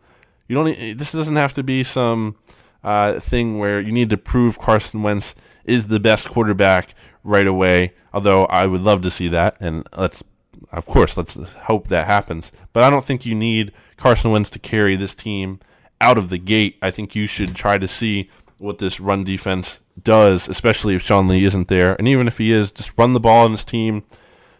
You 0.47 0.55
don't. 0.55 0.97
This 0.97 1.11
doesn't 1.11 1.35
have 1.35 1.53
to 1.53 1.61
be 1.61 1.83
some 1.83 2.37
uh, 2.83 3.19
thing 3.19 3.59
where 3.59 3.79
you 3.79 3.91
need 3.91 4.09
to 4.09 4.17
prove 4.17 4.57
Carson 4.57 5.03
Wentz 5.03 5.35
is 5.65 5.87
the 5.87 5.99
best 5.99 6.29
quarterback 6.29 6.95
right 7.23 7.45
away. 7.45 7.93
Although 8.13 8.45
I 8.45 8.65
would 8.65 8.81
love 8.81 9.03
to 9.03 9.11
see 9.11 9.27
that, 9.27 9.57
and 9.59 9.85
let's, 9.95 10.23
of 10.71 10.87
course, 10.87 11.17
let's 11.17 11.35
hope 11.35 11.89
that 11.89 12.07
happens. 12.07 12.51
But 12.73 12.83
I 12.83 12.89
don't 12.89 13.05
think 13.05 13.25
you 13.25 13.35
need 13.35 13.73
Carson 13.97 14.31
Wentz 14.31 14.49
to 14.51 14.59
carry 14.59 14.95
this 14.95 15.13
team 15.13 15.59
out 16.01 16.17
of 16.17 16.29
the 16.29 16.39
gate. 16.39 16.77
I 16.81 16.89
think 16.89 17.13
you 17.13 17.27
should 17.27 17.55
try 17.55 17.77
to 17.77 17.87
see 17.87 18.29
what 18.57 18.79
this 18.79 18.99
run 18.99 19.23
defense 19.23 19.81
does, 20.03 20.47
especially 20.47 20.95
if 20.95 21.01
Sean 21.01 21.27
Lee 21.27 21.45
isn't 21.45 21.67
there, 21.67 21.95
and 21.95 22.07
even 22.07 22.27
if 22.27 22.37
he 22.37 22.51
is, 22.51 22.71
just 22.71 22.97
run 22.97 23.13
the 23.13 23.19
ball 23.19 23.45
on 23.45 23.51
his 23.51 23.65
team. 23.65 24.03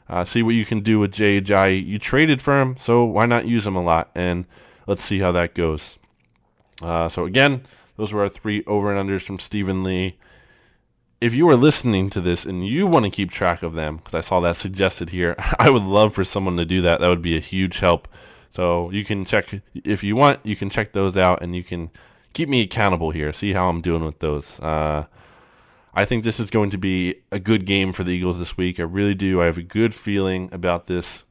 Uh, 0.09 0.25
see 0.25 0.41
what 0.41 0.55
you 0.55 0.65
can 0.65 0.79
do 0.79 0.97
with 0.97 1.11
Jay 1.11 1.39
Ajayi. 1.39 1.85
You 1.85 1.99
traded 1.99 2.41
for 2.41 2.59
him, 2.59 2.75
so 2.77 3.03
why 3.05 3.25
not 3.25 3.47
use 3.47 3.67
him 3.67 3.75
a 3.75 3.83
lot? 3.83 4.09
And 4.15 4.45
let's 4.87 5.03
see 5.03 5.19
how 5.19 5.31
that 5.33 5.53
goes. 5.53 5.99
Uh, 6.81 7.09
so 7.09 7.25
again, 7.25 7.61
those 7.97 8.11
were 8.11 8.23
our 8.23 8.29
three 8.29 8.63
over 8.65 8.93
and 8.93 9.09
unders 9.09 9.21
from 9.21 9.39
Stephen 9.39 9.83
Lee. 9.83 10.17
If 11.21 11.33
you 11.33 11.47
are 11.49 11.55
listening 11.55 12.09
to 12.11 12.21
this 12.21 12.45
and 12.45 12.65
you 12.65 12.87
want 12.87 13.05
to 13.05 13.11
keep 13.11 13.29
track 13.29 13.61
of 13.61 13.73
them, 13.73 13.97
because 13.97 14.15
I 14.15 14.21
saw 14.21 14.39
that 14.39 14.55
suggested 14.55 15.09
here, 15.09 15.35
I 15.59 15.69
would 15.69 15.83
love 15.83 16.13
for 16.13 16.23
someone 16.23 16.57
to 16.57 16.65
do 16.65 16.81
that. 16.81 17.01
That 17.01 17.09
would 17.09 17.21
be 17.21 17.37
a 17.37 17.41
huge 17.41 17.79
help. 17.79 18.07
So 18.51 18.89
you 18.89 19.05
can 19.05 19.25
check 19.25 19.61
if 19.75 20.03
you 20.03 20.15
want. 20.15 20.43
You 20.43 20.55
can 20.55 20.69
check 20.69 20.93
those 20.93 21.17
out, 21.17 21.43
and 21.43 21.55
you 21.55 21.63
can 21.63 21.91
keep 22.33 22.49
me 22.49 22.61
accountable 22.61 23.11
here. 23.11 23.31
See 23.31 23.53
how 23.53 23.69
I'm 23.69 23.81
doing 23.81 24.03
with 24.03 24.19
those. 24.19 24.59
Uh, 24.59 25.05
I 25.93 26.05
think 26.05 26.23
this 26.23 26.39
is 26.39 26.49
going 26.49 26.69
to 26.69 26.77
be 26.77 27.15
a 27.31 27.39
good 27.39 27.65
game 27.65 27.93
for 27.93 28.03
the 28.03 28.11
Eagles 28.11 28.39
this 28.39 28.57
week. 28.57 28.79
I 28.79 28.83
really 28.83 29.15
do. 29.15 29.41
I 29.41 29.45
have 29.45 29.57
a 29.57 29.63
good 29.63 29.95
feeling 29.95 30.49
about 30.51 30.85
this 30.85 31.23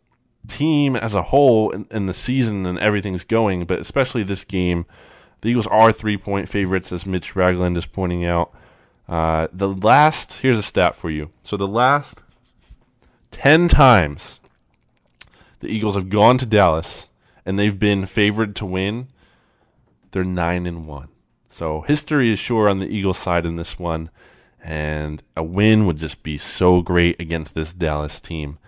team 0.47 0.97
as 0.97 1.14
a 1.14 1.25
whole 1.25 1.73
and, 1.90 2.09
the 2.09 2.14
season 2.14 2.66
and 2.66 2.79
everything's 2.79 3.25
going, 3.25 3.64
but 3.66 3.79
especially 3.79 4.23
this 4.23 4.44
game. 4.44 4.87
The 5.40 5.51
Eagles 5.51 5.68
are 5.68 5.92
three 5.92 6.16
point 6.16 6.49
favorites, 6.49 6.90
as 6.90 7.07
Mitch 7.07 7.37
Ragland 7.37 7.79
is 7.79 7.87
pointing 7.87 8.25
out. 8.25 8.53
Uh, 9.09 9.47
the 9.53 9.68
last, 9.68 10.40
here's 10.40 10.59
a 10.59 10.62
stat 10.62 10.97
for 10.97 11.11
you. 11.11 11.31
So 11.44 11.57
the 11.57 11.68
last 11.68 12.18
10 13.31 13.68
times 13.68 14.40
the 15.61 15.68
Eagles 15.68 15.94
have 15.94 16.09
gone 16.09 16.38
to 16.38 16.47
Dallas 16.47 17.09
and 17.47 17.59
they've 17.59 17.79
been 17.79 18.05
favored 18.05 18.57
to 18.57 18.66
win, 18.66 19.09
they're 20.11 20.25
9 20.25 20.66
and 20.66 20.87
1. 20.87 21.09
So 21.49 21.83
history 21.83 22.33
is 22.33 22.38
sure 22.38 22.68
on 22.68 22.81
the 22.81 22.88
Eagles 22.88 23.18
side 23.18 23.47
in 23.47 23.57
this 23.57 23.79
one 23.79 24.11
and 24.68 25.22
a 25.35 25.42
win 25.42 25.87
would 25.87 25.96
just 25.96 26.22
be 26.22 26.37
so 26.37 26.83
great 26.83 27.18
against 27.18 27.54
this 27.54 27.72
Dallas 27.72 28.20
team. 28.20 28.59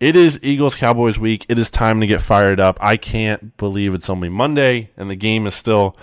It 0.00 0.16
is 0.16 0.40
Eagles 0.42 0.74
Cowboys 0.74 1.16
week. 1.16 1.46
It 1.48 1.60
is 1.60 1.70
time 1.70 2.00
to 2.00 2.08
get 2.08 2.20
fired 2.20 2.58
up. 2.58 2.76
I 2.80 2.96
can't 2.96 3.56
believe 3.56 3.94
it's 3.94 4.10
only 4.10 4.28
Monday 4.28 4.90
and 4.96 5.08
the 5.08 5.14
game 5.14 5.46
is 5.46 5.54
still 5.54 5.96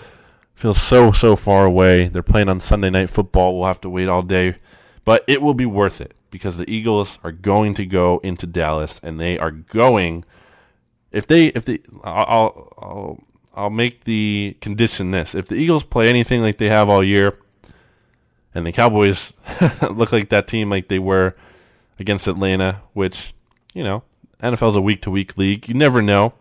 feels 0.54 0.80
so 0.80 1.12
so 1.12 1.36
far 1.36 1.66
away. 1.66 2.08
They're 2.08 2.22
playing 2.22 2.48
on 2.48 2.60
Sunday 2.60 2.88
night 2.88 3.10
football. 3.10 3.58
We'll 3.58 3.68
have 3.68 3.80
to 3.82 3.90
wait 3.90 4.08
all 4.08 4.22
day, 4.22 4.56
but 5.04 5.22
it 5.28 5.42
will 5.42 5.54
be 5.54 5.66
worth 5.66 6.00
it 6.00 6.14
because 6.30 6.56
the 6.56 6.70
Eagles 6.70 7.18
are 7.22 7.32
going 7.32 7.74
to 7.74 7.84
go 7.84 8.20
into 8.20 8.46
Dallas 8.46 8.98
and 9.02 9.20
they 9.20 9.38
are 9.38 9.50
going 9.50 10.24
if 11.12 11.26
they 11.26 11.48
if 11.48 11.66
they 11.66 11.80
I'll 12.04 12.72
I'll 12.78 13.24
I'll 13.54 13.70
make 13.70 14.04
the 14.04 14.56
condition 14.62 15.10
this. 15.10 15.34
If 15.34 15.48
the 15.48 15.56
Eagles 15.56 15.84
play 15.84 16.08
anything 16.08 16.40
like 16.40 16.56
they 16.56 16.70
have 16.70 16.88
all 16.88 17.04
year, 17.04 17.38
and 18.56 18.66
the 18.66 18.72
Cowboys 18.72 19.34
look 19.90 20.12
like 20.12 20.30
that 20.30 20.48
team 20.48 20.70
like 20.70 20.88
they 20.88 20.98
were 20.98 21.34
against 21.98 22.26
Atlanta, 22.26 22.80
which, 22.94 23.34
you 23.74 23.84
know, 23.84 24.02
NFL's 24.40 24.76
a 24.76 24.80
week 24.80 25.02
to 25.02 25.10
week 25.10 25.36
league. 25.36 25.68
You 25.68 25.74
never 25.74 26.00
know. 26.00 26.32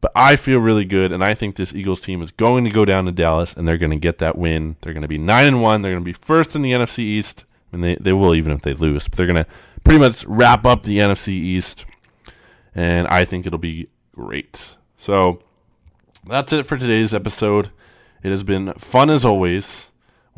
But 0.00 0.12
I 0.14 0.36
feel 0.36 0.60
really 0.60 0.84
good, 0.84 1.10
and 1.10 1.24
I 1.24 1.34
think 1.34 1.56
this 1.56 1.74
Eagles 1.74 2.00
team 2.00 2.22
is 2.22 2.30
going 2.30 2.64
to 2.64 2.70
go 2.70 2.84
down 2.84 3.04
to 3.06 3.12
Dallas, 3.12 3.52
and 3.52 3.66
they're 3.66 3.76
going 3.76 3.90
to 3.90 3.96
get 3.96 4.18
that 4.18 4.38
win. 4.38 4.76
They're 4.80 4.92
going 4.92 5.02
to 5.02 5.08
be 5.08 5.18
nine 5.18 5.46
and 5.46 5.60
one. 5.60 5.82
They're 5.82 5.90
going 5.90 6.04
to 6.04 6.08
be 6.08 6.12
first 6.12 6.54
in 6.54 6.62
the 6.62 6.70
NFC 6.70 7.00
East, 7.00 7.44
I 7.72 7.76
mean, 7.76 7.82
they 7.82 7.94
they 7.96 8.12
will 8.12 8.34
even 8.34 8.52
if 8.52 8.62
they 8.62 8.72
lose. 8.72 9.08
But 9.08 9.16
they're 9.16 9.26
going 9.26 9.44
to 9.44 9.50
pretty 9.84 9.98
much 9.98 10.24
wrap 10.24 10.64
up 10.64 10.84
the 10.84 10.98
NFC 10.98 11.28
East, 11.28 11.84
and 12.74 13.06
I 13.08 13.24
think 13.24 13.44
it'll 13.44 13.58
be 13.58 13.88
great. 14.14 14.76
So 14.96 15.42
that's 16.26 16.52
it 16.52 16.64
for 16.64 16.78
today's 16.78 17.12
episode. 17.12 17.70
It 18.22 18.30
has 18.30 18.44
been 18.44 18.72
fun 18.74 19.10
as 19.10 19.24
always. 19.24 19.87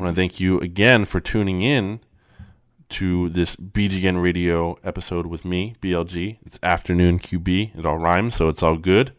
I 0.01 0.05
want 0.05 0.15
to 0.15 0.19
thank 0.19 0.39
you 0.39 0.59
again 0.61 1.05
for 1.05 1.19
tuning 1.19 1.61
in 1.61 1.99
to 2.89 3.29
this 3.29 3.55
BGN 3.55 4.19
radio 4.19 4.79
episode 4.83 5.27
with 5.27 5.45
me, 5.45 5.75
BLG. 5.79 6.39
It's 6.43 6.57
afternoon 6.63 7.19
QB. 7.19 7.77
It 7.77 7.85
all 7.85 7.99
rhymes, 7.99 8.33
so 8.33 8.49
it's 8.49 8.63
all 8.63 8.77
good. 8.77 9.11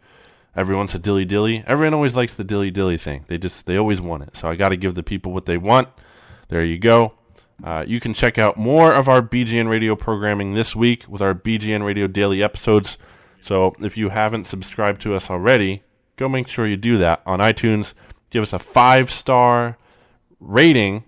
Everyone's 0.56 0.92
a 0.92 0.98
dilly 0.98 1.24
dilly. 1.24 1.62
Everyone 1.68 1.94
always 1.94 2.16
likes 2.16 2.34
the 2.34 2.42
dilly 2.42 2.72
dilly 2.72 2.96
thing. 2.96 3.24
They 3.28 3.38
just 3.38 3.66
they 3.66 3.76
always 3.76 4.00
want 4.00 4.24
it. 4.24 4.36
So 4.36 4.48
I 4.48 4.56
got 4.56 4.70
to 4.70 4.76
give 4.76 4.96
the 4.96 5.04
people 5.04 5.30
what 5.30 5.46
they 5.46 5.56
want. 5.56 5.86
There 6.48 6.64
you 6.64 6.80
go. 6.80 7.14
Uh, 7.62 7.84
you 7.86 8.00
can 8.00 8.12
check 8.12 8.36
out 8.36 8.56
more 8.56 8.92
of 8.92 9.08
our 9.08 9.22
BGN 9.22 9.68
radio 9.68 9.94
programming 9.94 10.54
this 10.54 10.74
week 10.74 11.04
with 11.08 11.22
our 11.22 11.32
BGN 11.32 11.84
radio 11.84 12.08
daily 12.08 12.42
episodes. 12.42 12.98
So 13.40 13.76
if 13.78 13.96
you 13.96 14.08
haven't 14.08 14.46
subscribed 14.46 15.00
to 15.02 15.14
us 15.14 15.30
already, 15.30 15.82
go 16.16 16.28
make 16.28 16.48
sure 16.48 16.66
you 16.66 16.76
do 16.76 16.96
that 16.96 17.22
on 17.24 17.38
iTunes. 17.38 17.94
Give 18.30 18.42
us 18.42 18.52
a 18.52 18.58
five 18.58 19.12
star 19.12 19.78
rating. 20.42 21.04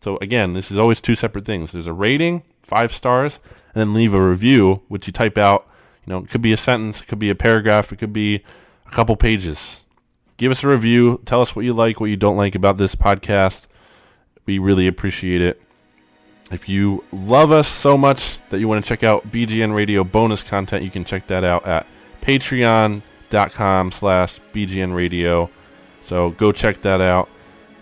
So 0.00 0.18
again, 0.20 0.52
this 0.52 0.70
is 0.70 0.78
always 0.78 1.00
two 1.00 1.14
separate 1.14 1.44
things. 1.44 1.72
There's 1.72 1.86
a 1.86 1.92
rating, 1.92 2.42
five 2.62 2.92
stars, 2.92 3.38
and 3.74 3.80
then 3.80 3.94
leave 3.94 4.14
a 4.14 4.28
review, 4.28 4.82
which 4.88 5.06
you 5.06 5.12
type 5.12 5.38
out. 5.38 5.66
You 6.06 6.12
know, 6.12 6.18
it 6.18 6.30
could 6.30 6.42
be 6.42 6.52
a 6.52 6.56
sentence, 6.56 7.00
it 7.00 7.06
could 7.06 7.18
be 7.18 7.30
a 7.30 7.34
paragraph, 7.34 7.92
it 7.92 7.96
could 7.96 8.12
be 8.12 8.42
a 8.86 8.90
couple 8.90 9.16
pages. 9.16 9.80
Give 10.36 10.50
us 10.50 10.64
a 10.64 10.68
review. 10.68 11.20
Tell 11.24 11.40
us 11.40 11.54
what 11.54 11.64
you 11.64 11.72
like, 11.72 12.00
what 12.00 12.10
you 12.10 12.16
don't 12.16 12.36
like 12.36 12.54
about 12.56 12.76
this 12.76 12.96
podcast. 12.96 13.66
We 14.44 14.58
really 14.58 14.88
appreciate 14.88 15.40
it. 15.40 15.62
If 16.50 16.68
you 16.68 17.04
love 17.12 17.52
us 17.52 17.68
so 17.68 17.96
much 17.96 18.38
that 18.50 18.58
you 18.58 18.66
want 18.66 18.84
to 18.84 18.88
check 18.88 19.02
out 19.02 19.30
BGN 19.30 19.74
Radio 19.74 20.02
bonus 20.04 20.42
content, 20.42 20.84
you 20.84 20.90
can 20.90 21.04
check 21.04 21.28
that 21.28 21.44
out 21.44 21.64
at 21.66 21.86
patreon.com 22.22 23.92
slash 23.92 24.40
BGN 24.52 24.94
Radio. 24.94 25.48
So 26.02 26.30
go 26.30 26.52
check 26.52 26.82
that 26.82 27.00
out. 27.00 27.28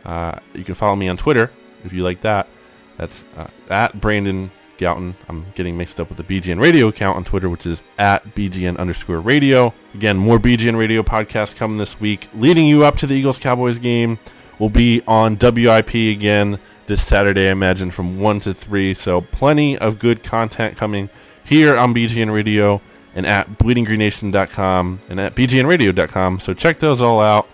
Uh, 0.05 0.39
you 0.55 0.65
can 0.65 0.75
follow 0.75 0.97
me 0.97 1.09
on 1.09 1.17
Twitter 1.17 1.51
if 1.85 1.93
you 1.93 2.03
like 2.03 2.21
that. 2.23 2.49
That's 2.97 3.25
uh, 3.37 3.49
at 3.69 4.01
Brandon 4.01 4.51
Gowton. 4.79 5.15
I'm 5.29 5.47
getting 5.55 5.77
mixed 5.77 6.01
up 6.01 6.09
with 6.09 6.19
the 6.19 6.41
BGN 6.41 6.61
Radio 6.61 6.89
account 6.89 7.17
on 7.17 7.25
Twitter, 7.25 7.49
which 7.49 7.67
is 7.67 7.83
at 7.99 8.35
BGN 8.35 8.79
underscore 8.79 9.21
radio. 9.21 9.73
Again, 9.95 10.17
more 10.17 10.39
BGN 10.39 10.77
Radio 10.77 11.03
podcasts 11.03 11.55
coming 11.55 11.79
this 11.79 12.01
week. 12.01 12.29
Leading 12.35 12.67
you 12.67 12.85
up 12.85 12.97
to 12.99 13.07
the 13.07 13.15
Eagles 13.15 13.39
Cowboys 13.39 13.79
game 13.79 14.19
will 14.59 14.71
be 14.71 15.03
on 15.07 15.39
WIP 15.41 15.95
again 15.95 16.59
this 16.87 17.07
Saturday, 17.07 17.49
I 17.49 17.53
imagine, 17.53 17.91
from 17.91 18.19
1 18.19 18.41
to 18.41 18.55
3. 18.55 18.95
So, 18.95 19.21
plenty 19.21 19.79
of 19.79 19.99
good 19.99 20.23
content 20.23 20.77
coming 20.77 21.09
here 21.45 21.77
on 21.77 21.95
BGN 21.95 22.33
Radio 22.33 22.81
and 23.15 23.27
at 23.27 23.59
bleedinggreennation.com 23.59 25.01
and 25.09 25.21
at 25.21 25.35
bgnradio.com. 25.35 26.41
So, 26.41 26.53
check 26.55 26.81
those 26.81 27.01
all 27.01 27.21
out. 27.21 27.49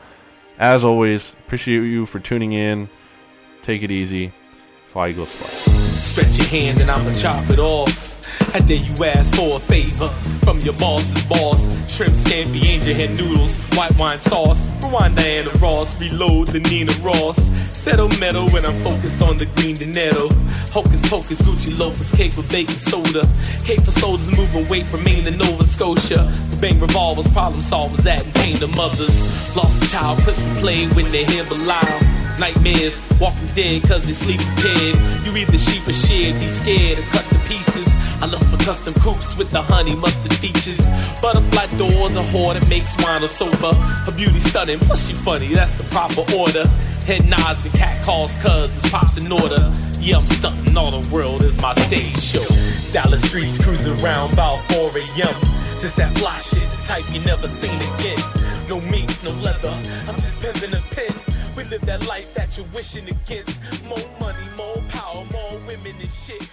As 0.59 0.85
always, 0.85 1.35
appreciate 1.35 1.83
you 1.83 2.07
for 2.07 2.19
tuning 2.19 2.53
in. 2.53 2.89
Take 3.63 3.83
it 3.83 3.91
easy. 3.91 4.33
Fly 4.89 5.09
Eagles 5.11 5.31
Fly. 5.31 5.73
Stretch 6.01 6.39
your 6.39 6.47
hand 6.47 6.81
and 6.81 6.91
I'ma 6.91 7.13
chop 7.15 7.49
it 7.51 7.59
off. 7.59 8.16
How 8.53 8.61
dare 8.61 8.79
you 8.79 9.05
ask 9.05 9.35
for 9.35 9.57
a 9.57 9.61
favor 9.61 10.09
from 10.45 10.61
your 10.61 10.75
boss's 10.75 11.25
boss? 11.27 11.67
Shrimp, 11.91 12.15
scampi, 12.15 12.65
angel 12.65 12.95
hair 12.95 13.09
noodles, 13.09 13.57
white 13.77 13.97
wine 13.99 14.21
sauce, 14.21 14.67
Rwanda 14.81 15.21
and 15.21 15.61
Ross, 15.61 15.99
reload 16.01 16.49
the 16.49 16.61
Nina 16.61 16.93
Ross. 17.03 17.51
Settle 17.73 18.09
metal 18.19 18.49
when 18.51 18.65
I'm 18.65 18.83
focused 18.83 19.21
on 19.23 19.37
the 19.37 19.47
green 19.57 19.77
dinero. 19.77 20.29
Hocus 20.73 21.09
pocus, 21.09 21.41
Gucci 21.43 21.79
loafers, 21.79 22.11
cake 22.13 22.37
with 22.37 22.51
baking 22.51 22.79
soda. 22.79 23.29
Cake 23.65 23.81
for 23.83 23.93
soldiers 23.93 24.31
moving 24.37 24.69
weight 24.69 24.87
from 24.87 25.05
Maine 25.05 25.25
to 25.25 25.31
Nova 25.31 25.65
Scotia. 25.65 26.31
Bang 26.61 26.81
revolvers, 26.81 27.29
problem 27.29 27.61
solvers, 27.61 28.07
adding 28.07 28.33
pain 28.33 28.57
to 28.57 28.67
mothers. 28.69 29.57
Lost 29.57 29.83
a 29.85 29.89
child, 29.89 30.19
clips 30.21 30.43
replay 30.43 30.93
when 30.95 31.09
they 31.09 31.25
hear 31.25 31.45
Belial. 31.45 32.16
Nightmares, 32.39 33.01
walking 33.19 33.47
dead 33.55 33.83
cause 33.89 34.05
they 34.07 34.13
sleep 34.13 34.41
prepared. 34.41 34.97
You 35.25 35.37
either 35.37 35.57
sheep 35.59 35.87
or 35.89 35.93
shed, 35.93 36.39
be 36.41 36.47
scared 36.47 36.99
and 36.99 37.07
cut 37.09 37.25
to 37.31 37.39
pieces. 37.49 37.89
I 38.21 38.27
lust 38.27 38.51
for 38.51 38.59
custom 38.59 38.95
coops 38.95 39.37
with 39.37 39.51
the 39.51 39.63
honey 39.63 39.95
mustard 39.95 40.35
features. 40.35 40.81
Butterfly 41.21 41.67
doors, 41.77 42.17
a 42.17 42.23
whore 42.23 42.55
that 42.55 42.69
makes 42.69 42.97
wine 43.03 43.23
or 43.23 43.29
sober. 43.29 43.73
Her 43.75 44.13
beauty 44.13 44.39
stunning, 44.39 44.79
plus 44.81 45.07
she 45.07 45.15
funny, 45.15 45.49
that's 45.55 45.77
the 45.77 45.85
proper 45.85 46.25
order. 46.37 46.67
Head 47.07 47.29
nods 47.29 47.65
and 47.65 47.75
cat 47.75 48.03
calls 48.05 48.35
cuz 48.37 48.77
it's 48.77 48.91
pops 48.91 49.17
in 49.17 49.31
order. 49.33 49.73
Yeah, 50.01 50.19
I'm 50.19 50.27
stunting, 50.27 50.77
all 50.77 50.91
the 50.91 51.09
world 51.09 51.43
is 51.43 51.61
my 51.61 51.73
stage 51.87 52.21
show. 52.21 52.45
Dallas 52.93 53.23
streets 53.23 53.63
cruising 53.63 53.99
around 54.05 54.33
about 54.33 54.61
4 54.73 54.91
a.m. 54.99 55.35
This 55.81 55.95
that 55.95 56.17
fly 56.19 56.39
shit, 56.39 56.69
the 56.71 56.77
type 56.85 57.05
you 57.13 57.21
never 57.21 57.49
seen 57.49 57.77
again. 57.95 58.19
No 58.69 58.81
meats, 58.81 59.23
no 59.23 59.31
leather, 59.43 59.75
I'm 60.09 60.15
just 60.17 60.41
pimping 60.41 60.75
a 60.75 60.81
pin. 60.95 61.36
We 61.57 61.65
live 61.65 61.87
that 61.87 62.07
life 62.07 62.35
that 62.35 62.57
you're 62.57 62.67
wishing 62.75 63.09
against. 63.09 63.61
More 63.89 63.97
money, 64.21 64.47
more 64.57 64.77
power, 64.89 65.25
more 65.33 65.59
women 65.67 65.95
and 66.01 66.11
shit. 66.11 66.47